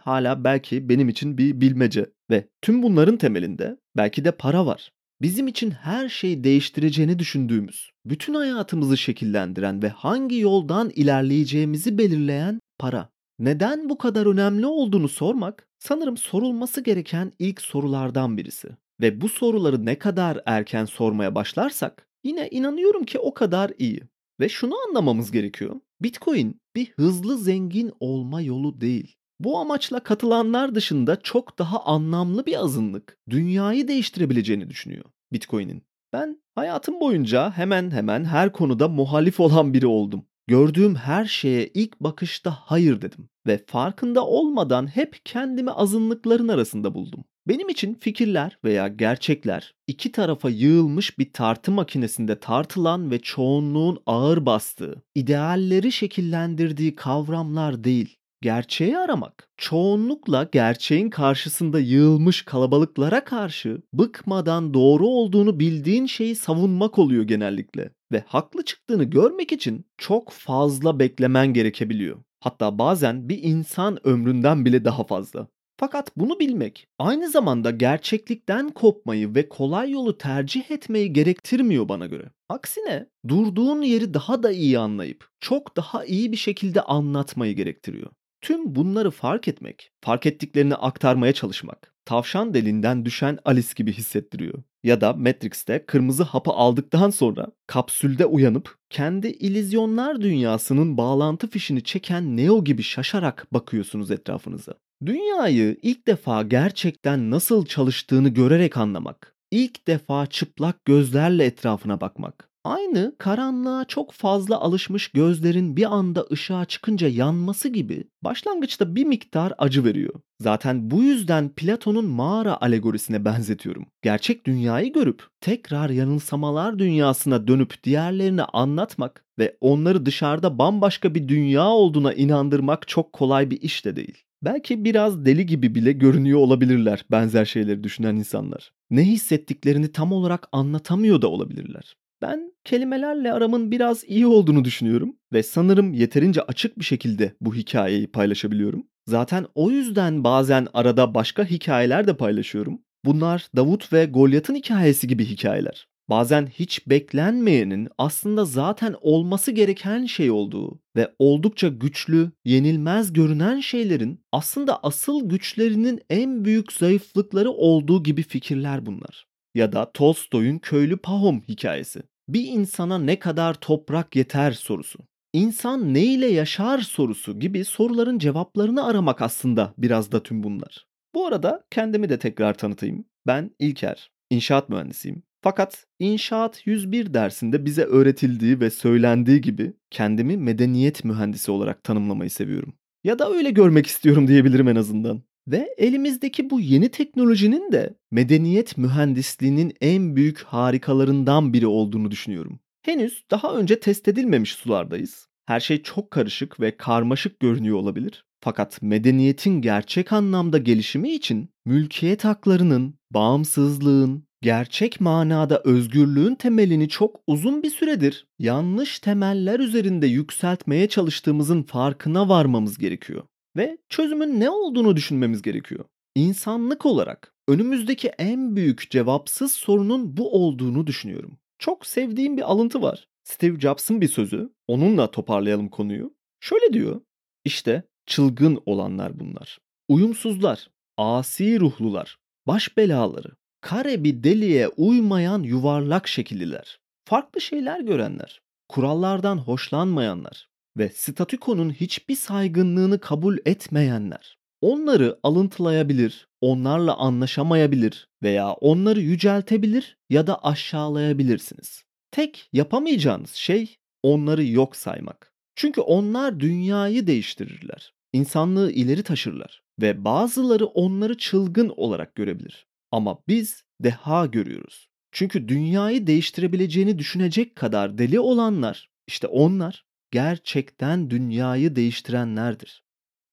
hala 0.03 0.43
belki 0.43 0.89
benim 0.89 1.10
için 1.10 1.38
bir 1.38 1.62
bilmece 1.62 2.10
ve 2.29 2.47
tüm 2.62 2.84
bunların 2.84 3.17
temelinde 3.17 3.77
belki 3.97 4.25
de 4.25 4.32
para 4.32 4.65
var. 4.65 4.91
Bizim 5.21 5.47
için 5.47 5.71
her 5.71 6.10
şeyi 6.10 6.43
değiştireceğini 6.43 7.19
düşündüğümüz, 7.19 7.89
bütün 8.06 8.34
hayatımızı 8.34 8.97
şekillendiren 8.97 9.82
ve 9.82 9.89
hangi 9.89 10.39
yoldan 10.39 10.89
ilerleyeceğimizi 10.89 11.97
belirleyen 11.97 12.60
para. 12.79 13.12
Neden 13.39 13.89
bu 13.89 13.98
kadar 13.98 14.26
önemli 14.26 14.65
olduğunu 14.65 15.08
sormak 15.08 15.67
sanırım 15.80 16.17
sorulması 16.17 16.82
gereken 16.82 17.34
ilk 17.39 17.62
sorulardan 17.62 18.38
birisi. 18.38 18.69
Ve 19.02 19.22
bu 19.22 19.30
soruları 19.30 19.86
ne 19.86 20.00
kadar 20.00 20.41
erken 20.46 20.86
sormaya 20.86 21.36
başlarsak 21.36 22.08
yine 22.24 22.48
inanıyorum 22.50 23.04
ki 23.04 23.19
o 23.19 23.34
kadar 23.34 23.72
iyi. 23.78 24.04
Ve 24.39 24.50
şunu 24.50 24.76
anlamamız 24.88 25.32
gerekiyor. 25.32 25.76
Bitcoin 26.02 26.62
bir 26.76 26.91
hızlı 26.91 27.38
zengin 27.38 27.91
olma 28.00 28.41
yolu 28.41 28.82
değil. 28.82 29.15
Bu 29.39 29.60
amaçla 29.60 30.00
katılanlar 30.00 30.76
dışında 30.76 31.22
çok 31.22 31.60
daha 31.60 31.84
anlamlı 31.84 32.46
bir 32.46 32.60
azınlık 32.60 33.17
dünyayı 33.30 33.88
değiştirebileceğini 33.88 34.69
düşünüyor 34.69 35.06
Bitcoin'in. 35.34 35.84
Ben 36.13 36.41
hayatım 36.56 37.00
boyunca 37.00 37.52
hemen 37.52 37.91
hemen 37.91 38.26
her 38.26 38.52
konuda 38.52 38.88
muhalif 38.88 39.39
olan 39.39 39.74
biri 39.74 39.88
oldum. 39.88 40.26
Gördüğüm 40.47 40.95
her 40.95 41.25
şeye 41.25 41.67
ilk 41.73 41.99
bakışta 41.99 42.51
hayır 42.51 43.01
dedim 43.01 43.29
ve 43.47 43.63
farkında 43.67 44.25
olmadan 44.25 44.88
hep 44.88 45.21
kendimi 45.25 45.71
azınlıkların 45.71 46.47
arasında 46.47 46.93
buldum. 46.93 47.23
Benim 47.47 47.69
için 47.69 47.93
fikirler 47.93 48.58
veya 48.63 48.88
gerçekler 48.88 49.75
iki 49.88 50.12
tarafa 50.12 50.49
yığılmış 50.49 51.19
bir 51.19 51.34
tartı 51.34 51.71
makinesinde 51.71 52.39
tartılan 52.39 53.12
ve 53.12 53.19
çoğunluğun 53.19 53.99
ağır 54.06 54.45
bastığı, 54.45 55.03
idealleri 55.15 55.91
şekillendirdiği 55.91 56.95
kavramlar 56.95 57.84
değil 57.84 58.17
gerçeği 58.43 58.97
aramak. 58.97 59.49
Çoğunlukla 59.58 60.49
gerçeğin 60.51 61.10
karşısında 61.10 61.79
yığılmış 61.79 62.41
kalabalıklara 62.41 63.23
karşı 63.23 63.82
bıkmadan 63.93 64.73
doğru 64.73 65.08
olduğunu 65.08 65.60
bildiğin 65.60 66.06
şeyi 66.06 66.36
savunmak 66.36 66.99
oluyor 66.99 67.23
genellikle. 67.23 67.89
Ve 68.12 68.23
haklı 68.27 68.65
çıktığını 68.65 69.03
görmek 69.03 69.51
için 69.51 69.86
çok 69.97 70.32
fazla 70.32 70.99
beklemen 70.99 71.53
gerekebiliyor. 71.53 72.17
Hatta 72.39 72.77
bazen 72.77 73.29
bir 73.29 73.43
insan 73.43 74.08
ömründen 74.08 74.65
bile 74.65 74.86
daha 74.86 75.03
fazla. 75.03 75.47
Fakat 75.77 76.17
bunu 76.17 76.39
bilmek 76.39 76.88
aynı 76.99 77.29
zamanda 77.29 77.71
gerçeklikten 77.71 78.69
kopmayı 78.69 79.36
ve 79.36 79.49
kolay 79.49 79.91
yolu 79.91 80.17
tercih 80.17 80.71
etmeyi 80.71 81.13
gerektirmiyor 81.13 81.89
bana 81.89 82.06
göre. 82.06 82.25
Aksine 82.49 83.06
durduğun 83.27 83.82
yeri 83.82 84.13
daha 84.13 84.43
da 84.43 84.51
iyi 84.51 84.79
anlayıp 84.79 85.27
çok 85.39 85.77
daha 85.77 86.06
iyi 86.06 86.32
bir 86.32 86.38
şekilde 86.38 86.82
anlatmayı 86.82 87.56
gerektiriyor. 87.56 88.12
Tüm 88.43 88.75
bunları 88.75 89.12
fark 89.12 89.47
etmek, 89.47 89.91
fark 90.01 90.25
ettiklerini 90.25 90.75
aktarmaya 90.75 91.34
çalışmak 91.34 91.93
tavşan 92.06 92.53
deliğinden 92.53 93.06
düşen 93.06 93.39
Alice 93.45 93.67
gibi 93.75 93.93
hissettiriyor. 93.93 94.63
Ya 94.84 95.01
da 95.01 95.13
Matrix'te 95.13 95.86
kırmızı 95.86 96.23
hapı 96.23 96.51
aldıktan 96.51 97.10
sonra 97.10 97.47
kapsülde 97.67 98.25
uyanıp 98.25 98.75
kendi 98.89 99.27
ilizyonlar 99.27 100.21
dünyasının 100.21 100.97
bağlantı 100.97 101.49
fişini 101.49 101.84
çeken 101.84 102.38
Neo 102.38 102.63
gibi 102.63 102.84
şaşarak 102.84 103.47
bakıyorsunuz 103.51 104.12
etrafınıza. 104.12 104.73
Dünyayı 105.06 105.77
ilk 105.82 106.08
defa 106.08 106.43
gerçekten 106.43 107.32
nasıl 107.32 107.65
çalıştığını 107.65 108.29
görerek 108.29 108.77
anlamak, 108.77 109.36
ilk 109.51 109.88
defa 109.88 110.25
çıplak 110.25 110.86
gözlerle 110.86 111.45
etrafına 111.45 112.01
bakmak, 112.01 112.49
Aynı 112.63 113.15
karanlığa 113.17 113.86
çok 113.86 114.12
fazla 114.12 114.60
alışmış 114.60 115.08
gözlerin 115.08 115.78
bir 115.78 115.93
anda 115.95 116.26
ışığa 116.32 116.65
çıkınca 116.65 117.08
yanması 117.08 117.69
gibi 117.69 118.04
başlangıçta 118.21 118.95
bir 118.95 119.06
miktar 119.06 119.54
acı 119.58 119.84
veriyor. 119.84 120.13
Zaten 120.41 120.91
bu 120.91 121.04
yüzden 121.04 121.49
Platon'un 121.49 122.06
mağara 122.06 122.62
alegorisine 122.62 123.26
benzetiyorum. 123.26 123.86
Gerçek 124.02 124.45
dünyayı 124.45 124.93
görüp 124.93 125.28
tekrar 125.41 125.89
yanılsamalar 125.89 126.80
dünyasına 126.80 127.47
dönüp 127.47 127.84
diğerlerine 127.84 128.43
anlatmak 128.43 129.26
ve 129.39 129.58
onları 129.62 130.06
dışarıda 130.06 130.58
bambaşka 130.58 131.15
bir 131.15 131.28
dünya 131.28 131.67
olduğuna 131.67 132.13
inandırmak 132.13 132.88
çok 132.88 133.13
kolay 133.13 133.52
bir 133.52 133.62
iş 133.62 133.86
de 133.86 133.95
değil. 133.95 134.23
Belki 134.43 134.86
biraz 134.86 135.26
deli 135.26 135.45
gibi 135.45 135.76
bile 135.76 135.91
görünüyor 135.91 136.39
olabilirler 136.39 137.06
benzer 137.12 137.45
şeyleri 137.45 137.84
düşünen 137.84 138.15
insanlar. 138.15 138.71
Ne 138.89 139.04
hissettiklerini 139.04 139.91
tam 139.91 140.12
olarak 140.12 140.47
anlatamıyor 140.52 141.21
da 141.21 141.28
olabilirler. 141.28 141.95
Ben 142.23 142.53
kelimelerle 142.63 143.33
aramın 143.33 143.71
biraz 143.71 144.03
iyi 144.07 144.27
olduğunu 144.27 144.65
düşünüyorum 144.65 145.15
ve 145.33 145.43
sanırım 145.43 145.93
yeterince 145.93 146.41
açık 146.41 146.79
bir 146.79 146.83
şekilde 146.83 147.33
bu 147.41 147.55
hikayeyi 147.55 148.07
paylaşabiliyorum. 148.07 148.88
Zaten 149.07 149.45
o 149.55 149.71
yüzden 149.71 150.23
bazen 150.23 150.67
arada 150.73 151.13
başka 151.13 151.45
hikayeler 151.45 152.07
de 152.07 152.17
paylaşıyorum. 152.17 152.79
Bunlar 153.05 153.47
Davut 153.55 153.93
ve 153.93 154.05
Golyat'ın 154.05 154.55
hikayesi 154.55 155.07
gibi 155.07 155.25
hikayeler. 155.25 155.88
Bazen 156.09 156.47
hiç 156.47 156.88
beklenmeyenin 156.88 157.89
aslında 157.97 158.45
zaten 158.45 158.95
olması 159.01 159.51
gereken 159.51 160.05
şey 160.05 160.31
olduğu 160.31 160.79
ve 160.95 161.13
oldukça 161.19 161.67
güçlü, 161.67 162.31
yenilmez 162.45 163.13
görünen 163.13 163.59
şeylerin 163.59 164.21
aslında 164.31 164.83
asıl 164.83 165.29
güçlerinin 165.29 166.01
en 166.09 166.45
büyük 166.45 166.71
zayıflıkları 166.71 167.51
olduğu 167.51 168.03
gibi 168.03 168.23
fikirler 168.23 168.86
bunlar. 168.86 169.25
Ya 169.55 169.71
da 169.71 169.91
Tolstoy'un 169.91 170.59
Köylü 170.59 170.97
Pahom 170.97 171.41
hikayesi. 171.41 172.03
Bir 172.34 172.48
insana 172.48 172.98
ne 172.98 173.19
kadar 173.19 173.54
toprak 173.54 174.15
yeter 174.15 174.52
sorusu. 174.52 175.00
İnsan 175.34 175.93
ne 175.93 176.04
ile 176.04 176.28
yaşar 176.28 176.80
sorusu 176.80 177.39
gibi 177.39 177.65
soruların 177.65 178.19
cevaplarını 178.19 178.86
aramak 178.86 179.22
aslında 179.22 179.74
biraz 179.78 180.12
da 180.12 180.24
tüm 180.24 180.43
bunlar. 180.43 180.88
Bu 181.15 181.28
arada 181.28 181.63
kendimi 181.72 182.10
de 182.10 182.19
tekrar 182.19 182.54
tanıtayım. 182.54 183.06
Ben 183.28 183.52
İlker, 183.60 184.12
inşaat 184.30 184.69
mühendisiyim. 184.69 185.24
Fakat 185.41 185.86
İnşaat 186.00 186.67
101 186.67 187.13
dersinde 187.13 187.65
bize 187.65 187.84
öğretildiği 187.84 188.60
ve 188.60 188.69
söylendiği 188.69 189.41
gibi 189.41 189.74
kendimi 189.89 190.38
medeniyet 190.38 191.04
mühendisi 191.04 191.52
olarak 191.52 191.84
tanımlamayı 191.84 192.30
seviyorum. 192.30 192.74
Ya 193.04 193.19
da 193.19 193.32
öyle 193.32 193.50
görmek 193.50 193.88
istiyorum 193.88 194.28
diyebilirim 194.28 194.67
en 194.67 194.76
azından. 194.76 195.24
Ve 195.47 195.75
elimizdeki 195.77 196.49
bu 196.49 196.60
yeni 196.60 196.89
teknolojinin 196.89 197.71
de 197.71 197.93
medeniyet 198.12 198.77
mühendisliğinin 198.77 199.73
en 199.82 200.15
büyük 200.15 200.43
harikalarından 200.43 201.53
biri 201.53 201.67
olduğunu 201.67 202.12
düşünüyorum. 202.12 202.60
Henüz 202.82 203.23
daha 203.32 203.56
önce 203.56 203.79
test 203.79 204.08
edilmemiş 204.08 204.53
sulardayız. 204.53 205.27
Her 205.45 205.60
şey 205.60 205.82
çok 205.82 206.12
karışık 206.12 206.60
ve 206.60 206.77
karmaşık 206.77 207.39
görünüyor 207.39 207.77
olabilir. 207.77 208.25
Fakat 208.41 208.82
medeniyetin 208.82 209.62
gerçek 209.62 210.13
anlamda 210.13 210.58
gelişimi 210.58 211.12
için 211.12 211.49
mülkiyet 211.65 212.25
haklarının, 212.25 212.95
bağımsızlığın, 213.12 214.27
gerçek 214.41 215.01
manada 215.01 215.62
özgürlüğün 215.65 216.36
temelini 216.36 216.89
çok 216.89 217.19
uzun 217.27 217.63
bir 217.63 217.69
süredir 217.69 218.27
yanlış 218.39 218.99
temeller 218.99 219.60
üzerinde 219.60 220.08
yükseltmeye 220.08 220.89
çalıştığımızın 220.89 221.63
farkına 221.63 222.29
varmamız 222.29 222.77
gerekiyor 222.77 223.23
ve 223.58 223.78
çözümün 223.89 224.39
ne 224.39 224.50
olduğunu 224.50 224.96
düşünmemiz 224.96 225.42
gerekiyor. 225.42 225.86
İnsanlık 226.16 226.86
olarak 226.86 227.34
önümüzdeki 227.48 228.08
en 228.08 228.56
büyük 228.56 228.89
cevapsız 228.92 229.52
sorunun 229.52 230.18
bu 230.18 230.32
olduğunu 230.32 230.88
düşünüyorum. 230.88 231.38
Çok 231.60 231.86
sevdiğim 231.86 232.38
bir 232.38 232.52
alıntı 232.52 232.82
var. 232.82 233.08
Steve 233.24 233.60
Jobs'ın 233.60 234.02
bir 234.02 234.08
sözü. 234.08 234.54
Onunla 234.68 235.12
toparlayalım 235.12 235.70
konuyu. 235.70 236.13
Şöyle 236.39 236.74
diyor. 236.74 237.02
İşte 237.46 237.84
çılgın 238.06 238.62
olanlar 238.66 239.20
bunlar. 239.20 239.60
Uyumsuzlar, 239.88 240.70
asi 240.98 241.60
ruhlular, 241.60 242.18
baş 242.48 242.78
belaları, 242.78 243.32
kare 243.62 244.04
bir 244.04 244.24
deliğe 244.24 244.68
uymayan 244.68 245.44
yuvarlak 245.44 246.08
şekilliler, 246.08 246.80
farklı 247.06 247.42
şeyler 247.42 247.80
görenler, 247.80 248.42
kurallardan 248.70 249.38
hoşlanmayanlar, 249.38 250.50
ve 250.77 250.89
statükonun 250.89 251.69
hiçbir 251.69 252.15
saygınlığını 252.15 252.99
kabul 252.99 253.38
etmeyenler. 253.45 254.38
Onları 254.62 255.19
alıntılayabilir, 255.23 256.27
onlarla 256.41 256.97
anlaşamayabilir 256.97 258.07
veya 258.23 258.53
onları 258.53 259.01
yüceltebilir 259.01 259.97
ya 260.09 260.27
da 260.27 260.43
aşağılayabilirsiniz. 260.43 261.83
Tek 262.12 262.49
yapamayacağınız 262.53 263.31
şey 263.31 263.77
onları 264.03 264.45
yok 264.45 264.75
saymak. 264.75 265.33
Çünkü 265.55 265.81
onlar 265.81 266.39
dünyayı 266.39 267.07
değiştirirler. 267.07 267.93
insanlığı 268.13 268.71
ileri 268.71 269.03
taşırlar 269.03 269.63
ve 269.81 270.05
bazıları 270.05 270.65
onları 270.65 271.17
çılgın 271.17 271.73
olarak 271.77 272.15
görebilir. 272.15 272.67
Ama 272.91 273.17
biz 273.27 273.63
deha 273.83 274.25
görüyoruz. 274.25 274.88
Çünkü 275.12 275.47
dünyayı 275.47 276.07
değiştirebileceğini 276.07 276.99
düşünecek 276.99 277.55
kadar 277.55 277.97
deli 277.97 278.19
olanlar 278.19 278.89
işte 279.07 279.27
onlar 279.27 279.86
gerçekten 280.13 281.10
dünyayı 281.10 281.76
değiştirenlerdir. 281.76 282.84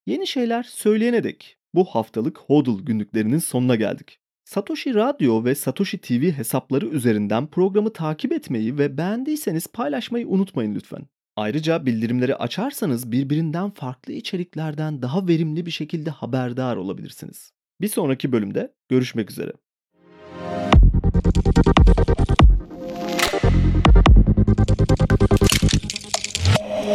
Yeni 0.06 0.26
şeyler 0.26 0.62
söyleyene 0.62 1.24
dek 1.24 1.56
bu 1.74 1.84
haftalık 1.84 2.38
HODL 2.38 2.84
günlüklerinin 2.84 3.38
sonuna 3.38 3.76
geldik. 3.76 4.18
Satoshi 4.44 4.94
Radyo 4.94 5.44
ve 5.44 5.54
Satoshi 5.54 5.98
TV 5.98 6.30
hesapları 6.30 6.86
üzerinden 6.86 7.46
programı 7.46 7.92
takip 7.92 8.32
etmeyi 8.32 8.78
ve 8.78 8.98
beğendiyseniz 8.98 9.66
paylaşmayı 9.66 10.28
unutmayın 10.28 10.74
lütfen. 10.74 11.06
Ayrıca 11.36 11.86
bildirimleri 11.86 12.36
açarsanız 12.36 13.12
birbirinden 13.12 13.70
farklı 13.70 14.12
içeriklerden 14.12 15.02
daha 15.02 15.28
verimli 15.28 15.66
bir 15.66 15.70
şekilde 15.70 16.10
haberdar 16.10 16.76
olabilirsiniz. 16.76 17.52
Bir 17.80 17.88
sonraki 17.88 18.32
bölümde 18.32 18.74
görüşmek 18.88 19.30
üzere. 19.30 19.52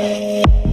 Música 0.06 0.65